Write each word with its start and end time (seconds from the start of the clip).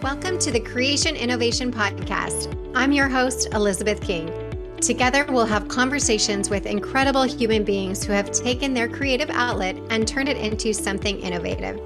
Welcome 0.00 0.38
to 0.38 0.52
the 0.52 0.60
Creation 0.60 1.16
Innovation 1.16 1.72
Podcast. 1.72 2.54
I'm 2.72 2.92
your 2.92 3.08
host, 3.08 3.52
Elizabeth 3.52 4.00
King. 4.00 4.30
Together, 4.80 5.26
we'll 5.28 5.44
have 5.44 5.66
conversations 5.66 6.48
with 6.48 6.66
incredible 6.66 7.24
human 7.24 7.64
beings 7.64 8.04
who 8.04 8.12
have 8.12 8.30
taken 8.30 8.72
their 8.72 8.88
creative 8.88 9.28
outlet 9.28 9.76
and 9.90 10.06
turned 10.06 10.28
it 10.28 10.36
into 10.36 10.72
something 10.72 11.18
innovative. 11.18 11.80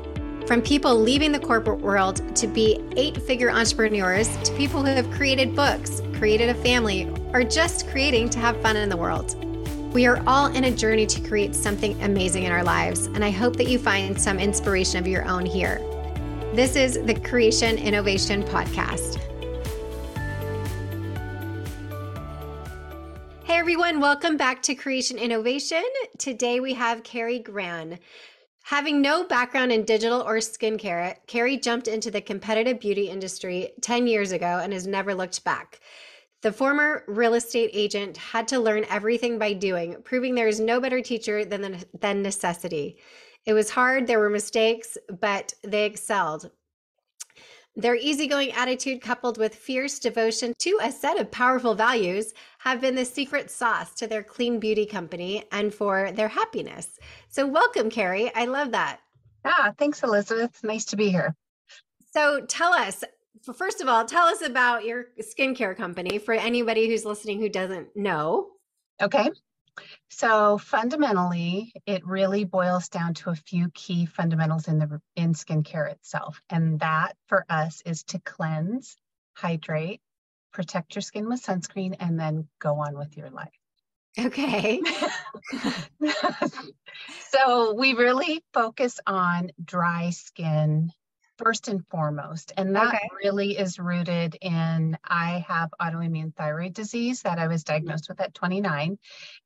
From 0.46 0.60
people 0.60 0.94
leaving 0.94 1.32
the 1.32 1.38
corporate 1.38 1.80
world 1.80 2.36
to 2.36 2.46
be 2.46 2.84
eight 2.98 3.16
figure 3.16 3.50
entrepreneurs 3.50 4.28
to 4.44 4.54
people 4.58 4.80
who 4.80 4.94
have 4.94 5.10
created 5.12 5.56
books, 5.56 6.02
created 6.18 6.50
a 6.50 6.54
family, 6.54 7.08
or 7.32 7.42
just 7.42 7.88
creating 7.88 8.28
to 8.28 8.38
have 8.38 8.60
fun 8.60 8.76
in 8.76 8.90
the 8.90 8.96
world. 8.96 9.42
We 9.94 10.04
are 10.04 10.22
all 10.26 10.48
in 10.48 10.64
a 10.64 10.70
journey 10.70 11.06
to 11.06 11.20
create 11.26 11.54
something 11.54 11.98
amazing 12.02 12.42
in 12.42 12.52
our 12.52 12.62
lives, 12.62 13.06
and 13.06 13.24
I 13.24 13.30
hope 13.30 13.56
that 13.56 13.68
you 13.68 13.78
find 13.78 14.20
some 14.20 14.38
inspiration 14.38 14.98
of 14.98 15.06
your 15.06 15.26
own 15.26 15.46
here. 15.46 15.80
This 16.54 16.76
is 16.76 17.00
the 17.06 17.18
Creation 17.18 17.78
Innovation 17.78 18.42
Podcast. 18.42 19.16
Hey 23.44 23.54
everyone, 23.54 24.00
welcome 24.00 24.36
back 24.36 24.60
to 24.64 24.74
Creation 24.74 25.16
Innovation. 25.16 25.82
Today 26.18 26.60
we 26.60 26.74
have 26.74 27.04
Kari 27.04 27.38
Gran. 27.38 27.98
Having 28.64 29.00
no 29.00 29.24
background 29.24 29.72
in 29.72 29.86
digital 29.86 30.20
or 30.20 30.36
skincare, 30.36 31.16
Carrie 31.26 31.56
jumped 31.56 31.88
into 31.88 32.10
the 32.10 32.20
competitive 32.20 32.78
beauty 32.78 33.08
industry 33.08 33.70
10 33.80 34.06
years 34.06 34.32
ago 34.32 34.60
and 34.62 34.74
has 34.74 34.86
never 34.86 35.14
looked 35.14 35.42
back. 35.44 35.80
The 36.42 36.52
former 36.52 37.04
real 37.08 37.32
estate 37.32 37.70
agent 37.72 38.18
had 38.18 38.46
to 38.48 38.60
learn 38.60 38.84
everything 38.90 39.38
by 39.38 39.54
doing, 39.54 39.96
proving 40.04 40.34
there 40.34 40.48
is 40.48 40.60
no 40.60 40.80
better 40.80 41.00
teacher 41.00 41.46
than, 41.46 41.78
than 41.98 42.20
necessity. 42.20 42.98
It 43.44 43.54
was 43.54 43.70
hard, 43.70 44.06
there 44.06 44.20
were 44.20 44.30
mistakes, 44.30 44.96
but 45.20 45.54
they 45.62 45.84
excelled. 45.84 46.50
Their 47.74 47.96
easygoing 47.96 48.52
attitude, 48.52 49.00
coupled 49.00 49.38
with 49.38 49.54
fierce 49.54 49.98
devotion 49.98 50.52
to 50.58 50.78
a 50.82 50.92
set 50.92 51.18
of 51.18 51.30
powerful 51.30 51.74
values, 51.74 52.34
have 52.58 52.82
been 52.82 52.94
the 52.94 53.04
secret 53.04 53.50
sauce 53.50 53.94
to 53.94 54.06
their 54.06 54.22
clean 54.22 54.60
beauty 54.60 54.84
company 54.84 55.44
and 55.52 55.72
for 55.72 56.12
their 56.12 56.28
happiness. 56.28 56.98
So, 57.30 57.46
welcome, 57.46 57.88
Kari. 57.88 58.32
I 58.34 58.44
love 58.44 58.72
that. 58.72 59.00
Ah, 59.44 59.72
thanks, 59.78 60.02
Elizabeth. 60.02 60.62
Nice 60.62 60.84
to 60.86 60.96
be 60.96 61.08
here. 61.08 61.34
So, 62.12 62.44
tell 62.46 62.74
us, 62.74 63.02
first 63.54 63.80
of 63.80 63.88
all, 63.88 64.04
tell 64.04 64.26
us 64.26 64.42
about 64.42 64.84
your 64.84 65.06
skincare 65.20 65.74
company 65.74 66.18
for 66.18 66.34
anybody 66.34 66.88
who's 66.88 67.06
listening 67.06 67.40
who 67.40 67.48
doesn't 67.48 67.96
know. 67.96 68.50
Okay. 69.00 69.30
So 70.10 70.58
fundamentally, 70.58 71.72
it 71.86 72.06
really 72.06 72.44
boils 72.44 72.88
down 72.88 73.14
to 73.14 73.30
a 73.30 73.34
few 73.34 73.70
key 73.70 74.06
fundamentals 74.06 74.68
in 74.68 74.78
the 74.78 75.00
in 75.16 75.34
skincare 75.34 75.90
itself. 75.90 76.40
And 76.50 76.80
that 76.80 77.16
for 77.28 77.44
us 77.48 77.82
is 77.86 78.02
to 78.04 78.20
cleanse, 78.20 78.96
hydrate, 79.34 80.00
protect 80.52 80.94
your 80.94 81.02
skin 81.02 81.28
with 81.28 81.42
sunscreen, 81.42 81.96
and 81.98 82.18
then 82.20 82.48
go 82.60 82.76
on 82.76 82.96
with 82.96 83.16
your 83.16 83.30
life. 83.30 83.52
Okay. 84.18 84.80
so 87.30 87.74
we 87.74 87.94
really 87.94 88.44
focus 88.52 89.00
on 89.06 89.50
dry 89.62 90.10
skin 90.10 90.90
first 91.42 91.68
and 91.68 91.86
foremost. 91.88 92.52
And 92.56 92.74
that 92.76 92.88
okay. 92.88 93.08
really 93.22 93.58
is 93.58 93.78
rooted 93.78 94.36
in 94.40 94.96
I 95.04 95.44
have 95.48 95.70
autoimmune 95.80 96.34
thyroid 96.34 96.74
disease 96.74 97.22
that 97.22 97.38
I 97.38 97.48
was 97.48 97.64
mm-hmm. 97.64 97.72
diagnosed 97.72 98.08
with 98.08 98.20
at 98.20 98.34
29. 98.34 98.98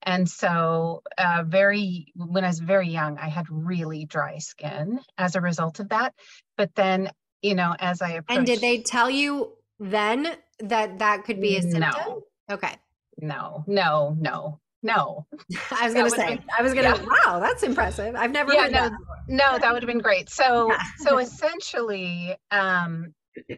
And 0.02 0.28
so, 0.28 1.02
uh, 1.18 1.44
very, 1.46 2.12
when 2.14 2.44
I 2.44 2.48
was 2.48 2.58
very 2.58 2.88
young, 2.88 3.18
I 3.18 3.28
had 3.28 3.46
really 3.50 4.04
dry 4.04 4.38
skin 4.38 5.00
as 5.16 5.36
a 5.36 5.40
result 5.40 5.80
of 5.80 5.90
that. 5.90 6.14
But 6.56 6.74
then, 6.74 7.10
you 7.42 7.54
know, 7.54 7.74
as 7.78 8.02
I 8.02 8.12
approached. 8.12 8.38
And 8.38 8.46
did 8.46 8.60
they 8.60 8.82
tell 8.82 9.10
you 9.10 9.52
then 9.78 10.28
that 10.60 10.98
that 10.98 11.24
could 11.24 11.40
be 11.40 11.56
a 11.56 11.62
symptom? 11.62 11.82
No. 11.82 12.22
Okay. 12.50 12.74
No, 13.18 13.64
no, 13.66 14.14
no. 14.18 14.60
No. 14.86 15.26
I 15.72 15.84
was 15.84 15.94
going 15.94 16.10
to 16.10 16.10
say, 16.10 16.36
been, 16.36 16.44
I 16.56 16.62
was 16.62 16.72
going 16.72 16.94
to, 16.94 17.00
yeah. 17.00 17.06
wow, 17.26 17.40
that's 17.40 17.62
impressive. 17.62 18.14
I've 18.14 18.30
never 18.30 18.52
yeah, 18.52 18.62
heard 18.62 18.72
no, 18.72 18.88
that. 18.88 18.92
No, 19.28 19.58
that 19.58 19.72
would 19.72 19.82
have 19.82 19.88
been 19.88 19.98
great. 19.98 20.30
So, 20.30 20.70
so 20.98 21.18
essentially, 21.18 22.36
um, 22.50 23.12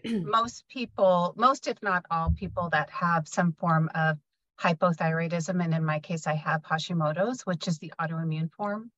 most 0.04 0.64
people, 0.69 1.34
most 1.36 1.69
if 1.69 1.76
not 1.82 2.04
all 2.10 2.30
people 2.30 2.70
that 2.72 2.91
have 2.91 3.28
some 3.28 3.52
form 3.52 3.91
of 3.94 4.19
hypothyroidism, 4.60 5.62
and 5.62 5.75
in 5.75 5.84
my 5.84 6.00
case, 6.00 6.26
I 6.26 6.34
have 6.34 6.62
Hashimoto's, 6.62 7.42
which 7.42 7.69
is 7.69 7.78
the 7.78 7.92
autoimmune 8.00 8.50
form. 8.52 8.91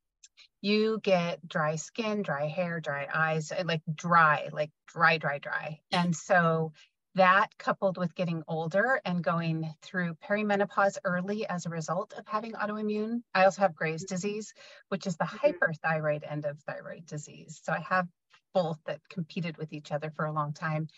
You 0.62 1.00
get 1.02 1.46
dry 1.46 1.76
skin, 1.76 2.22
dry 2.22 2.46
hair, 2.46 2.80
dry 2.80 3.08
eyes, 3.12 3.52
like 3.64 3.82
dry, 3.92 4.48
like 4.52 4.70
dry, 4.86 5.18
dry, 5.18 5.38
dry. 5.38 5.80
And 5.90 6.14
so 6.14 6.72
that 7.16 7.48
coupled 7.58 7.98
with 7.98 8.14
getting 8.14 8.42
older 8.46 9.00
and 9.04 9.22
going 9.22 9.74
through 9.82 10.14
perimenopause 10.28 10.96
early 11.04 11.46
as 11.46 11.66
a 11.66 11.70
result 11.70 12.14
of 12.16 12.26
having 12.26 12.52
autoimmune. 12.52 13.22
I 13.34 13.44
also 13.44 13.62
have 13.62 13.74
Graves' 13.74 14.04
disease, 14.04 14.54
which 14.88 15.06
is 15.06 15.16
the 15.16 15.24
mm-hmm. 15.24 15.48
hyperthyroid 15.48 16.30
end 16.30 16.44
of 16.44 16.58
thyroid 16.60 17.06
disease. 17.06 17.60
So 17.64 17.72
I 17.72 17.80
have 17.88 18.06
both 18.54 18.78
that 18.86 19.00
competed 19.08 19.56
with 19.56 19.72
each 19.72 19.92
other 19.92 20.12
for 20.14 20.24
a 20.24 20.32
long 20.32 20.52
time. 20.52 20.88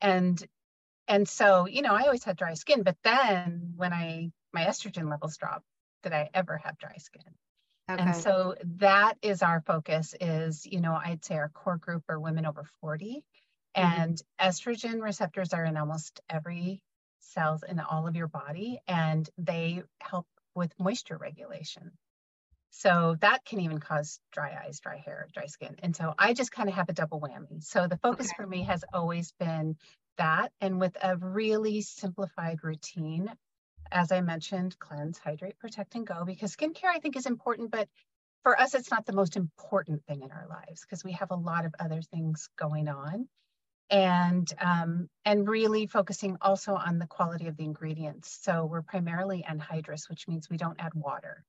And 0.00 0.42
and 1.08 1.28
so, 1.28 1.66
you 1.66 1.82
know, 1.82 1.94
I 1.94 2.02
always 2.02 2.24
had 2.24 2.36
dry 2.36 2.54
skin, 2.54 2.82
but 2.82 2.96
then 3.02 3.74
when 3.76 3.92
I 3.92 4.30
my 4.52 4.64
estrogen 4.64 5.10
levels 5.10 5.36
dropped, 5.36 5.64
did 6.02 6.12
I 6.12 6.30
ever 6.34 6.58
have 6.58 6.78
dry 6.78 6.96
skin? 6.98 7.22
Okay. 7.88 8.02
And 8.02 8.16
so 8.16 8.56
that 8.78 9.16
is 9.22 9.42
our 9.42 9.60
focus 9.60 10.14
is, 10.20 10.66
you 10.66 10.80
know, 10.80 10.92
I'd 10.92 11.24
say 11.24 11.36
our 11.36 11.48
core 11.48 11.76
group 11.76 12.02
are 12.08 12.18
women 12.18 12.44
over 12.44 12.64
40 12.80 13.06
Mm-hmm. 13.06 13.35
And 13.76 14.16
mm-hmm. 14.16 14.48
estrogen 14.48 15.02
receptors 15.02 15.52
are 15.52 15.64
in 15.64 15.76
almost 15.76 16.20
every 16.30 16.82
cells 17.20 17.62
in 17.62 17.78
all 17.78 18.08
of 18.08 18.16
your 18.16 18.28
body, 18.28 18.80
and 18.88 19.28
they 19.36 19.82
help 20.00 20.26
with 20.54 20.72
moisture 20.78 21.18
regulation. 21.18 21.92
So 22.70 23.16
that 23.20 23.44
can 23.44 23.60
even 23.60 23.78
cause 23.78 24.18
dry 24.32 24.58
eyes, 24.64 24.80
dry 24.80 24.96
hair, 24.96 25.28
dry 25.32 25.46
skin. 25.46 25.76
And 25.82 25.94
so 25.94 26.14
I 26.18 26.34
just 26.34 26.52
kind 26.52 26.68
of 26.68 26.74
have 26.74 26.88
a 26.88 26.94
double 26.94 27.20
whammy. 27.20 27.62
So 27.62 27.86
the 27.86 27.98
focus 27.98 28.26
okay. 28.26 28.36
for 28.36 28.46
me 28.46 28.64
has 28.64 28.84
always 28.92 29.32
been 29.38 29.76
that, 30.18 30.52
and 30.60 30.80
with 30.80 30.96
a 31.02 31.16
really 31.16 31.82
simplified 31.82 32.58
routine. 32.62 33.30
As 33.92 34.10
I 34.10 34.20
mentioned, 34.20 34.76
cleanse, 34.78 35.16
hydrate, 35.16 35.58
protect, 35.58 35.94
and 35.94 36.06
go, 36.06 36.24
because 36.24 36.56
skincare 36.56 36.86
I 36.88 36.98
think 36.98 37.16
is 37.16 37.26
important, 37.26 37.70
but 37.70 37.88
for 38.42 38.58
us, 38.58 38.74
it's 38.74 38.90
not 38.90 39.06
the 39.06 39.12
most 39.12 39.36
important 39.36 40.04
thing 40.06 40.22
in 40.22 40.32
our 40.32 40.46
lives 40.48 40.80
because 40.80 41.04
we 41.04 41.12
have 41.12 41.30
a 41.30 41.36
lot 41.36 41.66
of 41.66 41.74
other 41.78 42.02
things 42.02 42.48
going 42.56 42.88
on 42.88 43.28
and 43.90 44.50
um, 44.60 45.08
and 45.24 45.48
really 45.48 45.86
focusing 45.86 46.36
also 46.40 46.74
on 46.74 46.98
the 46.98 47.06
quality 47.06 47.46
of 47.46 47.56
the 47.56 47.64
ingredients. 47.64 48.38
So 48.42 48.64
we're 48.64 48.82
primarily 48.82 49.44
anhydrous, 49.48 50.08
which 50.08 50.26
means 50.28 50.50
we 50.50 50.56
don't 50.56 50.80
add 50.80 50.94
water. 50.94 51.44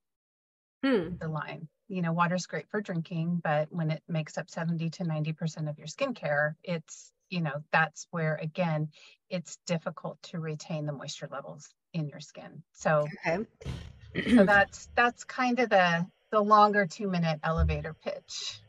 Hmm. 0.84 1.16
The 1.20 1.28
line, 1.28 1.68
you 1.88 2.02
know, 2.02 2.12
water 2.12 2.36
is 2.36 2.46
great 2.46 2.68
for 2.70 2.80
drinking, 2.80 3.40
but 3.42 3.68
when 3.72 3.90
it 3.90 4.02
makes 4.08 4.38
up 4.38 4.48
70 4.48 4.90
to 4.90 5.04
90 5.04 5.32
percent 5.32 5.68
of 5.68 5.78
your 5.78 5.88
skincare, 5.88 6.54
it's 6.62 7.12
you 7.28 7.40
know 7.40 7.62
that's 7.72 8.06
where 8.10 8.36
again 8.40 8.88
it's 9.28 9.58
difficult 9.66 10.22
to 10.22 10.38
retain 10.38 10.86
the 10.86 10.92
moisture 10.92 11.28
levels 11.30 11.68
in 11.92 12.08
your 12.08 12.20
skin. 12.20 12.62
So, 12.72 13.08
okay. 13.26 13.44
so 14.36 14.44
that's 14.44 14.88
that's 14.94 15.24
kind 15.24 15.58
of 15.58 15.70
the 15.70 16.06
the 16.30 16.40
longer 16.40 16.86
two 16.86 17.08
minute 17.08 17.40
elevator 17.42 17.94
pitch 17.94 18.60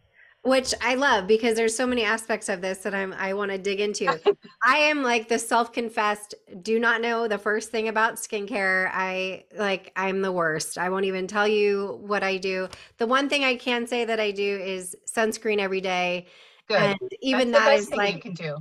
which 0.43 0.73
I 0.81 0.95
love 0.95 1.27
because 1.27 1.55
there's 1.57 1.75
so 1.75 1.85
many 1.85 2.03
aspects 2.03 2.47
of 2.47 2.61
this 2.61 2.79
that 2.79 2.95
I'm 2.95 3.13
I 3.13 3.33
want 3.33 3.51
to 3.51 3.57
dig 3.57 3.81
into. 3.81 4.07
I 4.65 4.77
am 4.77 5.03
like 5.03 5.27
the 5.27 5.37
self-confessed 5.37 6.33
do 6.61 6.79
not 6.79 7.01
know 7.01 7.27
the 7.27 7.37
first 7.37 7.71
thing 7.71 7.89
about 7.89 8.15
skincare. 8.15 8.89
I 8.93 9.43
like 9.57 9.91
I'm 9.95 10.21
the 10.21 10.31
worst. 10.31 10.77
I 10.77 10.89
won't 10.89 11.05
even 11.05 11.27
tell 11.27 11.47
you 11.47 11.99
what 12.01 12.23
I 12.23 12.37
do. 12.37 12.69
The 12.97 13.07
one 13.07 13.27
thing 13.27 13.43
I 13.43 13.55
can 13.55 13.85
say 13.85 14.05
that 14.05 14.19
I 14.19 14.31
do 14.31 14.57
is 14.57 14.95
sunscreen 15.11 15.59
every 15.59 15.81
day. 15.81 16.27
Good. 16.67 16.77
And 16.81 17.11
even 17.21 17.51
That's 17.51 17.65
that 17.65 17.79
is 17.79 17.91
like 17.91 18.15
you 18.15 18.21
can 18.21 18.33
do. 18.33 18.57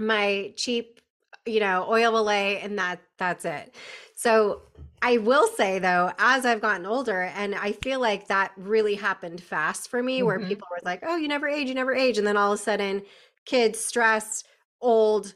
my 0.00 0.52
cheap, 0.56 1.00
you 1.46 1.60
know, 1.60 1.86
oil 1.88 2.12
Olay 2.12 2.64
and 2.64 2.78
that 2.78 3.00
that's 3.16 3.44
it. 3.44 3.76
So 4.16 4.62
I 5.02 5.18
will 5.18 5.48
say 5.48 5.80
though, 5.80 6.12
as 6.18 6.46
I've 6.46 6.60
gotten 6.60 6.86
older, 6.86 7.22
and 7.22 7.56
I 7.56 7.72
feel 7.72 8.00
like 8.00 8.28
that 8.28 8.52
really 8.56 8.94
happened 8.94 9.42
fast 9.42 9.90
for 9.90 10.02
me, 10.02 10.18
mm-hmm. 10.18 10.26
where 10.26 10.38
people 10.40 10.68
were 10.70 10.80
like, 10.84 11.00
"Oh, 11.02 11.16
you 11.16 11.28
never 11.28 11.48
age, 11.48 11.68
you 11.68 11.74
never 11.74 11.94
age," 11.94 12.18
and 12.18 12.26
then 12.26 12.36
all 12.36 12.52
of 12.52 12.60
a 12.60 12.62
sudden, 12.62 13.02
kids, 13.44 13.80
stress, 13.80 14.44
old. 14.80 15.34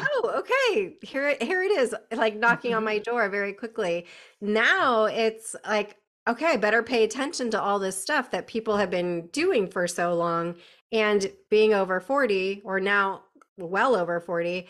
oh, 0.00 0.32
okay. 0.38 0.96
Here, 1.02 1.36
here 1.40 1.62
it 1.62 1.70
is, 1.70 1.94
like 2.12 2.36
knocking 2.36 2.74
on 2.74 2.80
mm-hmm. 2.80 2.84
my 2.86 2.98
door 2.98 3.28
very 3.28 3.52
quickly. 3.52 4.06
Now 4.40 5.04
it's 5.04 5.54
like, 5.64 5.96
okay, 6.26 6.46
I 6.46 6.56
better 6.56 6.82
pay 6.82 7.04
attention 7.04 7.50
to 7.52 7.60
all 7.62 7.78
this 7.78 8.00
stuff 8.00 8.32
that 8.32 8.48
people 8.48 8.76
have 8.78 8.90
been 8.90 9.28
doing 9.28 9.68
for 9.68 9.86
so 9.86 10.14
long, 10.14 10.56
and 10.92 11.30
being 11.50 11.72
over 11.74 12.00
forty, 12.00 12.62
or 12.64 12.80
now 12.80 13.22
well 13.56 13.94
over 13.94 14.20
forty. 14.20 14.66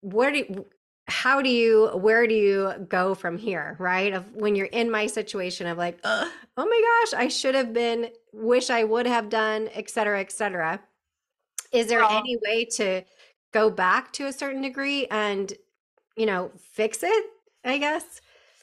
What 0.00 0.32
do 0.32 0.38
you, 0.38 0.66
how 1.08 1.42
do 1.42 1.48
you 1.48 1.88
where 1.94 2.26
do 2.26 2.34
you 2.34 2.72
go 2.88 3.14
from 3.14 3.36
here 3.36 3.76
right 3.78 4.12
of 4.12 4.34
when 4.34 4.54
you're 4.54 4.66
in 4.66 4.90
my 4.90 5.06
situation 5.06 5.66
of 5.66 5.76
like 5.76 5.98
oh 6.04 6.30
my 6.56 7.04
gosh 7.04 7.20
i 7.20 7.26
should 7.28 7.54
have 7.54 7.72
been 7.72 8.08
wish 8.32 8.70
i 8.70 8.84
would 8.84 9.06
have 9.06 9.28
done 9.28 9.68
et 9.74 9.90
cetera 9.90 10.20
et 10.20 10.30
cetera 10.30 10.80
is 11.72 11.86
there 11.86 12.02
any 12.02 12.36
way 12.44 12.66
to 12.66 13.02
go 13.52 13.70
back 13.70 14.12
to 14.12 14.26
a 14.26 14.32
certain 14.32 14.62
degree 14.62 15.06
and, 15.10 15.52
you 16.16 16.26
know, 16.26 16.50
fix 16.72 17.02
it, 17.02 17.24
I 17.64 17.78
guess? 17.78 18.20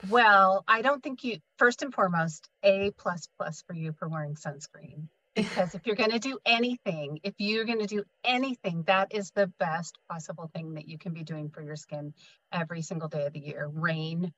Well, 0.10 0.64
I 0.68 0.82
don't 0.82 1.04
think 1.04 1.24
you, 1.24 1.38
first 1.58 1.82
and 1.82 1.94
foremost, 1.94 2.50
A 2.64 2.92
plus 2.98 3.28
plus 3.38 3.64
for 3.66 3.74
you 3.74 3.94
for 3.94 4.08
wearing 4.08 4.36
sunscreen. 4.36 5.08
Because 5.36 5.74
if 5.76 5.86
you're 5.86 5.96
going 5.96 6.12
to 6.12 6.20
do 6.20 6.38
anything, 6.46 7.20
if 7.24 7.34
you're 7.38 7.66
going 7.66 7.80
to 7.80 7.88
do 7.88 8.04
anything, 8.24 8.84
that 8.88 9.14
is 9.14 9.32
the 9.32 9.48
best 9.60 9.98
possible 10.10 10.50
thing 10.54 10.74
that 10.74 10.88
you 10.88 10.98
can 10.98 11.14
be 11.14 11.24
doing 11.24 11.50
for 11.50 11.62
your 11.62 11.76
skin 11.76 12.14
every 12.52 12.82
single 12.82 13.08
day 13.08 13.26
of 13.26 13.34
the 13.34 13.40
year, 13.40 13.68
rain 13.72 14.34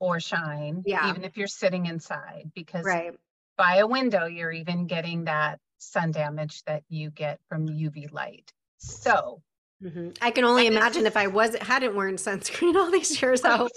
or 0.00 0.18
shine, 0.20 0.82
Yeah. 0.84 1.08
even 1.08 1.24
if 1.24 1.36
you're 1.36 1.46
sitting 1.46 1.86
inside, 1.86 2.50
because 2.54 2.84
Right. 2.84 3.14
by 3.56 3.76
a 3.76 3.86
window, 3.86 4.26
you're 4.26 4.52
even 4.52 4.86
getting 4.86 5.24
that 5.24 5.60
sun 5.78 6.10
damage 6.10 6.64
that 6.64 6.82
you 6.88 7.10
get 7.10 7.40
from 7.48 7.66
UV 7.68 8.08
light. 8.12 8.52
So, 8.78 9.42
Mhm. 9.82 10.16
I 10.20 10.30
can 10.32 10.44
only 10.44 10.66
imagine 10.66 11.06
if 11.06 11.16
I 11.16 11.28
was 11.28 11.54
hadn't 11.56 11.94
worn 11.94 12.16
sunscreen 12.16 12.74
all 12.76 12.90
these 12.90 13.20
years, 13.22 13.42
how, 13.42 13.68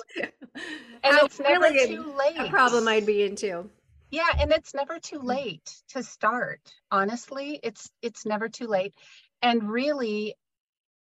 and 1.03 1.17
it's 1.23 1.39
never 1.39 1.65
really 1.65 1.95
too 1.95 2.13
late. 2.15 2.37
a 2.39 2.49
problem 2.49 2.87
I'd 2.87 3.05
be 3.05 3.23
into. 3.23 3.69
Yeah, 4.15 4.29
and 4.39 4.53
it's 4.53 4.73
never 4.73 4.97
too 4.97 5.19
late 5.19 5.69
to 5.89 6.01
start. 6.01 6.61
Honestly, 6.89 7.59
it's 7.61 7.91
it's 8.01 8.25
never 8.25 8.47
too 8.47 8.65
late. 8.65 8.95
And 9.41 9.69
really, 9.69 10.35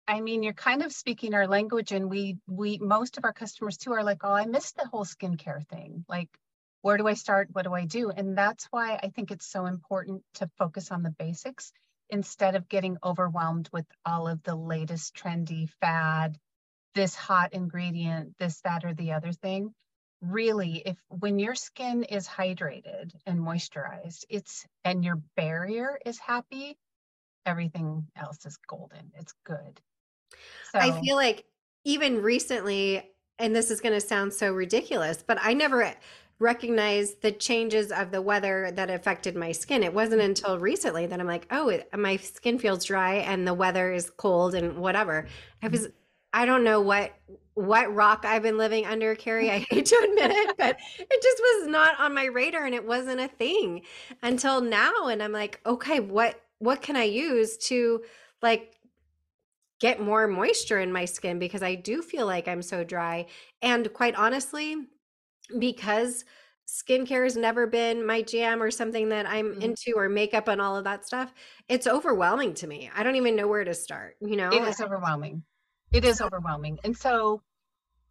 I 0.07 0.21
mean, 0.21 0.45
you're 0.45 0.53
kind 0.53 0.85
of 0.85 0.93
speaking 0.93 1.35
our 1.35 1.49
language 1.49 1.91
and 1.91 2.09
we 2.09 2.39
we 2.47 2.79
most 2.79 3.19
of 3.19 3.25
our 3.25 3.33
customers 3.33 3.77
too 3.77 3.93
are 3.93 4.05
like, 4.05 4.21
"Oh, 4.23 4.31
I 4.33 4.47
missed 4.47 4.77
the 4.77 4.87
whole 4.87 5.05
skincare 5.05 5.67
thing. 5.67 6.05
Like, 6.09 6.29
where 6.83 6.97
do 6.97 7.09
I 7.09 7.15
start? 7.15 7.49
What 7.51 7.65
do 7.65 7.75
I 7.75 7.87
do?" 7.87 8.11
And 8.11 8.39
that's 8.39 8.67
why 8.71 8.95
I 9.03 9.09
think 9.09 9.33
it's 9.33 9.51
so 9.51 9.67
important 9.67 10.23
to 10.35 10.49
focus 10.57 10.93
on 10.93 11.03
the 11.03 11.11
basics 11.11 11.73
instead 12.09 12.55
of 12.55 12.69
getting 12.69 12.99
overwhelmed 13.03 13.69
with 13.73 13.87
all 14.07 14.29
of 14.29 14.45
the 14.45 14.55
latest 14.55 15.17
trendy 15.17 15.69
fad, 15.81 16.39
this 16.95 17.17
hot 17.17 17.53
ingredient, 17.53 18.39
this 18.39 18.61
that 18.61 18.85
or 18.85 18.95
the 18.95 19.15
other 19.15 19.33
thing 19.33 19.75
really 20.23 20.83
if 20.87 20.97
when 21.09 21.39
your 21.39 21.55
skin 21.55 22.05
is 22.05 22.29
hydrated 22.29 23.13
and 23.27 23.41
moisturized 23.41 24.25
it's 24.31 24.65
and 24.85 25.05
your 25.05 25.17
barrier 25.37 25.99
is 26.07 26.19
happy 26.19 26.79
everything 27.45 28.07
else 28.17 28.47
is 28.47 28.57
golden 28.69 29.11
it's 29.19 29.35
good 29.45 29.81
so 30.73 30.79
I 30.79 31.01
feel 31.01 31.17
like 31.17 31.45
even 31.85 32.23
recently, 32.23 33.11
and 33.39 33.55
this 33.55 33.71
is 33.71 33.81
going 33.81 33.95
to 33.95 34.01
sound 34.01 34.33
so 34.33 34.53
ridiculous, 34.53 35.23
but 35.27 35.39
I 35.41 35.55
never 35.55 35.95
recognized 36.39 37.23
the 37.23 37.33
changes 37.33 37.93
of 37.93 38.11
the 38.11 38.23
weather 38.23 38.71
that 38.75 38.91
affected 38.91 39.37
my 39.37 39.53
skin. 39.53 39.83
It 39.83 39.95
wasn't 39.95 40.21
mm-hmm. 40.21 40.31
until 40.31 40.59
recently 40.59 41.07
that 41.07 41.21
I'm 41.21 41.27
like, 41.27 41.47
oh, 41.51 41.69
it, 41.69 41.89
my 41.97 42.17
skin 42.17 42.59
feels 42.59 42.85
dry 42.85 43.17
and 43.17 43.47
the 43.47 43.55
weather 43.55 43.93
is 43.93 44.11
cold 44.11 44.55
and 44.55 44.79
whatever. 44.79 45.27
I 45.63 45.69
was, 45.69 45.89
I 46.32 46.46
don't 46.46 46.64
know 46.64 46.81
what 46.81 47.12
what 47.55 47.94
rock 47.94 48.25
I've 48.25 48.43
been 48.43 48.56
living 48.56 48.87
under, 48.87 49.14
Kari. 49.14 49.50
I 49.50 49.58
hate 49.58 49.87
to 49.87 50.06
admit 50.11 50.31
it, 50.31 50.55
but 50.58 50.79
it 50.99 51.23
just 51.23 51.38
was 51.40 51.69
not 51.69 52.00
on 52.00 52.14
my 52.14 52.25
radar 52.25 52.64
and 52.64 52.75
it 52.75 52.87
wasn't 52.87 53.20
a 53.20 53.29
thing 53.29 53.82
until 54.23 54.61
now. 54.62 55.08
And 55.08 55.23
I'm 55.23 55.32
like, 55.32 55.61
okay, 55.67 56.00
what 56.00 56.40
what 56.58 56.81
can 56.82 56.96
I 56.96 57.05
use 57.05 57.56
to 57.69 58.02
like 58.40 58.75
get 59.81 60.00
more 60.00 60.26
moisture 60.29 60.79
in 60.81 60.93
my 60.93 61.05
skin 61.05 61.38
because 61.38 61.62
I 61.62 61.75
do 61.75 62.02
feel 62.02 62.26
like 62.26 62.46
I'm 62.46 62.62
so 62.62 62.84
dry. 62.84 63.26
And 63.62 63.93
quite 63.93 64.14
honestly, 64.14 64.76
because 65.58 66.25
skincare 66.69 67.25
has 67.25 67.37
never 67.37 67.67
been 67.67 68.06
my 68.06 68.23
jam 68.23 68.62
or 68.62 68.70
something 68.70 69.08
that 69.11 69.26
I'm 69.29 69.55
Mhm. 69.55 69.62
into 69.62 69.94
or 69.96 70.08
makeup 70.08 70.49
and 70.49 70.61
all 70.61 70.76
of 70.76 70.84
that 70.84 71.05
stuff, 71.05 71.34
it's 71.69 71.87
overwhelming 71.87 72.55
to 72.55 72.67
me. 72.67 72.90
I 72.94 73.02
don't 73.02 73.17
even 73.17 73.34
know 73.37 73.49
where 73.49 73.64
to 73.64 73.75
start, 73.75 74.17
you 74.20 74.37
know? 74.37 74.50
it 74.56 74.69
is 74.69 74.81
overwhelming 74.81 75.44
it 75.93 76.05
is 76.05 76.21
overwhelming. 76.21 76.79
And 76.85 76.97
so 76.97 77.43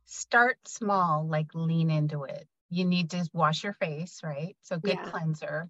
start 0.06 0.58
small 0.68 1.28
like 1.28 1.48
lean 1.54 1.90
into 1.90 2.24
it. 2.24 2.48
You 2.70 2.86
need 2.86 3.12
to 3.12 3.28
wash 3.34 3.64
your 3.64 3.74
face 3.74 4.22
right? 4.24 4.56
So 4.62 4.78
good 4.78 4.98
Yeah. 4.98 5.04
cleanser. 5.04 5.70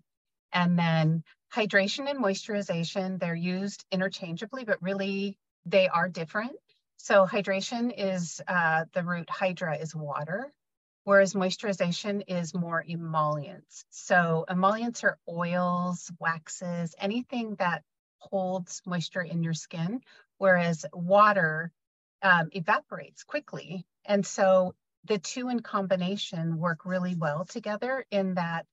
And 0.54 0.78
then 0.78 1.24
hydration 1.54 2.10
and 2.10 2.20
moisturization 2.24 3.20
they're 3.20 3.36
used 3.36 3.86
interchangeably 3.92 4.66
but 4.66 4.82
really 4.82 5.38
they 5.66 5.88
are 5.88 6.10
different. 6.10 6.54
So 6.98 7.26
hydration 7.26 7.94
is 7.96 8.42
uh, 8.48 8.86
the 8.94 9.04
root 9.04 9.30
hydra 9.30 9.78
is 9.78 9.96
water 9.96 10.52
whereas 11.04 11.34
moisturization 11.34 12.24
is 12.28 12.54
more 12.54 12.84
emollients. 12.88 13.86
So 13.90 14.46
emollients 14.48 15.04
are 15.04 15.18
oils 15.28 16.12
waxes 16.20 16.94
anything 17.00 17.56
that 17.56 17.84
holds 18.20 18.82
moisture 18.86 19.22
in 19.22 19.44
your 19.44 19.54
skin 19.54 20.02
whereas 20.38 20.86
water 20.94 21.72
um, 22.22 22.50
evaporates 22.52 23.24
quickly. 23.24 23.86
And 24.06 24.26
so 24.26 24.76
the 25.06 25.20
two 25.20 25.50
in 25.50 25.62
combination 25.62 26.58
work 26.58 26.86
really 26.86 27.16
well 27.16 27.46
together 27.46 28.06
in 28.12 28.36
that 28.36 28.66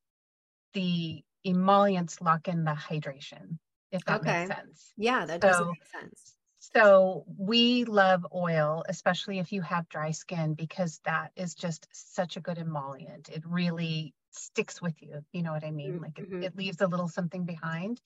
the 0.74 1.22
emollients 1.46 2.20
lock 2.20 2.48
in 2.48 2.64
the 2.64 2.72
hydration, 2.72 3.58
if 3.90 4.04
that 4.04 4.20
Okay. 4.20 4.46
makes 4.46 4.56
sense. 4.56 4.92
yeah, 4.96 5.26
that 5.26 5.40
does 5.40 5.56
So- 5.56 5.66
make 5.72 5.86
sense. 5.86 6.34
So 6.60 7.24
we 7.38 7.84
love 7.84 8.26
oil, 8.34 8.84
especially 8.88 9.38
if 9.38 9.52
you 9.52 9.62
have 9.62 9.88
dry 9.88 10.10
skin, 10.10 10.54
because 10.54 10.98
that 11.04 11.32
is 11.36 11.54
just 11.54 11.86
such 11.92 12.36
a 12.36 12.40
good 12.40 12.58
emollient. 12.58 13.28
It 13.28 13.46
really 13.46 14.12
sticks 14.32 14.82
with 14.82 15.00
you. 15.00 15.24
You 15.32 15.42
know 15.42 15.52
what 15.52 15.64
I 15.64 15.70
mean? 15.70 16.00
Mm, 16.00 16.02
Like 16.02 16.18
it, 16.18 16.28
mhm. 16.30 16.42
it 16.44 16.56
leaves 16.56 16.80
a 16.80 16.88
little 16.88 17.08
something 17.08 17.44
behind. 17.44 18.00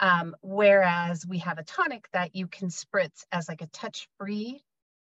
Um, 0.00 0.36
whereas 0.42 1.26
we 1.26 1.38
have 1.38 1.58
a 1.58 1.64
tonic 1.64 2.08
that 2.12 2.34
you 2.36 2.46
can 2.48 2.68
spritz 2.68 3.24
as 3.32 3.48
like 3.48 3.62
a 3.62 3.66
touch-free 3.68 4.62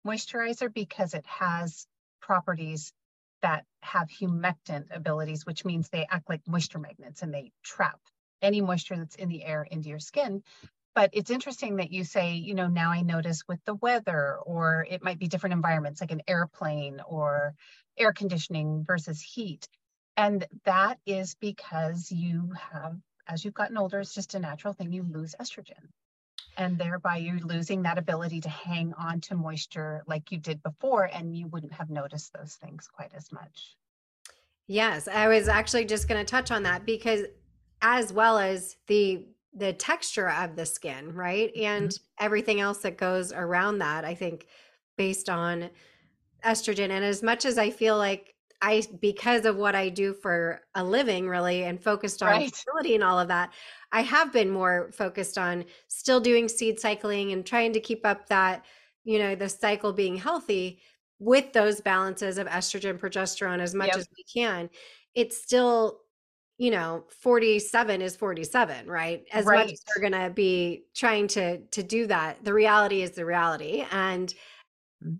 moisturizer 0.05 0.73
because 0.73 1.13
it 1.13 1.25
has 1.25 1.85
properties 2.21 2.91
that 3.41 3.65
have 3.81 4.09
humectant 4.09 4.95
abilities, 4.95 5.45
which 5.45 5.65
means 5.65 5.89
they 5.89 6.05
act 6.09 6.29
like 6.29 6.41
moisture 6.47 6.79
magnets 6.79 7.21
and 7.21 7.33
they 7.33 7.51
trap 7.63 7.99
any 8.41 8.61
moisture 8.61 8.97
that's 8.97 9.15
in 9.15 9.29
the 9.29 9.43
air 9.43 9.63
into 9.63 9.89
your 9.89 9.99
skin. 9.99 10.43
But 10.95 11.11
it's 11.13 11.31
interesting 11.31 11.77
that 11.77 11.91
you 11.91 12.03
say, 12.03 12.33
you 12.33 12.55
know, 12.55 12.67
now 12.67 12.91
I 12.91 13.01
notice 13.01 13.43
with 13.47 13.63
the 13.65 13.75
weather, 13.75 14.37
or 14.37 14.85
it 14.89 15.03
might 15.03 15.19
be 15.19 15.27
different 15.27 15.53
environments 15.53 16.01
like 16.01 16.11
an 16.11 16.23
airplane 16.27 16.99
or 17.07 17.53
air 17.97 18.11
conditioning 18.11 18.83
versus 18.85 19.21
heat. 19.21 19.67
And 20.17 20.45
that 20.65 20.99
is 21.05 21.35
because 21.35 22.11
you 22.11 22.51
have, 22.71 22.97
as 23.27 23.45
you've 23.45 23.53
gotten 23.53 23.77
older, 23.77 23.99
it's 23.99 24.13
just 24.13 24.35
a 24.35 24.39
natural 24.39 24.73
thing, 24.73 24.91
you 24.91 25.03
lose 25.03 25.35
estrogen. 25.39 25.87
And 26.59 26.77
thereby 26.77 27.17
you're 27.17 27.39
losing 27.39 27.81
that 27.83 27.97
ability 27.97 28.41
to 28.41 28.49
hang 28.49 28.93
on 28.93 29.21
to 29.21 29.35
moisture 29.35 30.03
like 30.05 30.31
you 30.31 30.37
did 30.37 30.61
before, 30.61 31.05
and 31.05 31.35
you 31.35 31.47
wouldn't 31.47 31.73
have 31.73 31.89
noticed 31.89 32.33
those 32.33 32.55
things 32.55 32.87
quite 32.87 33.11
as 33.15 33.31
much. 33.31 33.77
Yes, 34.67 35.07
I 35.07 35.27
was 35.27 35.47
actually 35.47 35.85
just 35.85 36.07
going 36.07 36.23
to 36.23 36.29
touch 36.29 36.51
on 36.51 36.61
that 36.63 36.85
because 36.85 37.23
as 37.81 38.13
well 38.13 38.37
as 38.37 38.75
the 38.85 39.25
the 39.55 39.73
texture 39.73 40.29
of 40.29 40.55
the 40.55 40.65
skin, 40.65 41.13
right? 41.13 41.51
Mm-hmm. 41.55 41.65
And 41.65 41.99
everything 42.19 42.59
else 42.59 42.79
that 42.79 42.97
goes 42.97 43.33
around 43.33 43.79
that, 43.79 44.05
I 44.05 44.13
think 44.13 44.45
based 44.95 45.29
on 45.29 45.69
estrogen 46.45 46.89
and 46.89 47.03
as 47.03 47.23
much 47.23 47.45
as 47.45 47.57
I 47.57 47.69
feel 47.69 47.97
like 47.97 48.35
I 48.61 48.83
because 48.99 49.45
of 49.45 49.55
what 49.57 49.75
I 49.75 49.89
do 49.89 50.13
for 50.13 50.61
a 50.75 50.83
living 50.83 51.27
really 51.29 51.63
and 51.63 51.81
focused 51.81 52.21
on 52.23 52.29
Right. 52.29 52.51
fertility 52.65 52.95
and 52.95 53.03
all 53.03 53.19
of 53.19 53.27
that, 53.29 53.53
I 53.91 54.01
have 54.01 54.33
been 54.33 54.49
more 54.49 54.91
focused 54.91 55.37
on 55.37 55.65
still 55.87 56.19
doing 56.19 56.49
seed 56.49 56.79
cycling 56.79 57.31
and 57.31 57.45
trying 57.45 57.73
to 57.73 57.79
keep 57.79 58.05
up 58.05 58.27
that, 58.27 58.65
you 59.05 59.17
know, 59.19 59.35
the 59.35 59.49
cycle 59.49 59.93
being 59.93 60.17
healthy 60.17 60.81
with 61.19 61.53
those 61.53 61.81
balances 61.81 62.37
of 62.37 62.47
estrogen, 62.47 62.97
progesterone 62.99 63.59
as 63.59 63.73
much 63.75 63.87
Yep. 63.89 63.97
as 63.97 64.07
we 64.17 64.23
can. 64.23 64.69
It's 65.15 65.37
still, 65.41 66.01
you 66.57 66.71
know, 66.71 67.05
47 67.09 68.01
is 68.01 68.15
47, 68.17 68.87
right? 68.89 69.25
As 69.31 69.51
much 69.51 69.71
as 69.71 69.81
we're 69.95 70.01
going 70.09 70.21
to 70.23 70.29
be 70.33 70.85
trying 70.95 71.27
to 71.29 71.59
to 71.67 71.83
do 71.83 72.07
that, 72.07 72.43
the 72.43 72.53
reality 72.53 73.01
is 73.03 73.11
the 73.11 73.25
reality 73.25 73.85
and 73.91 74.33
Mm. 75.03 75.19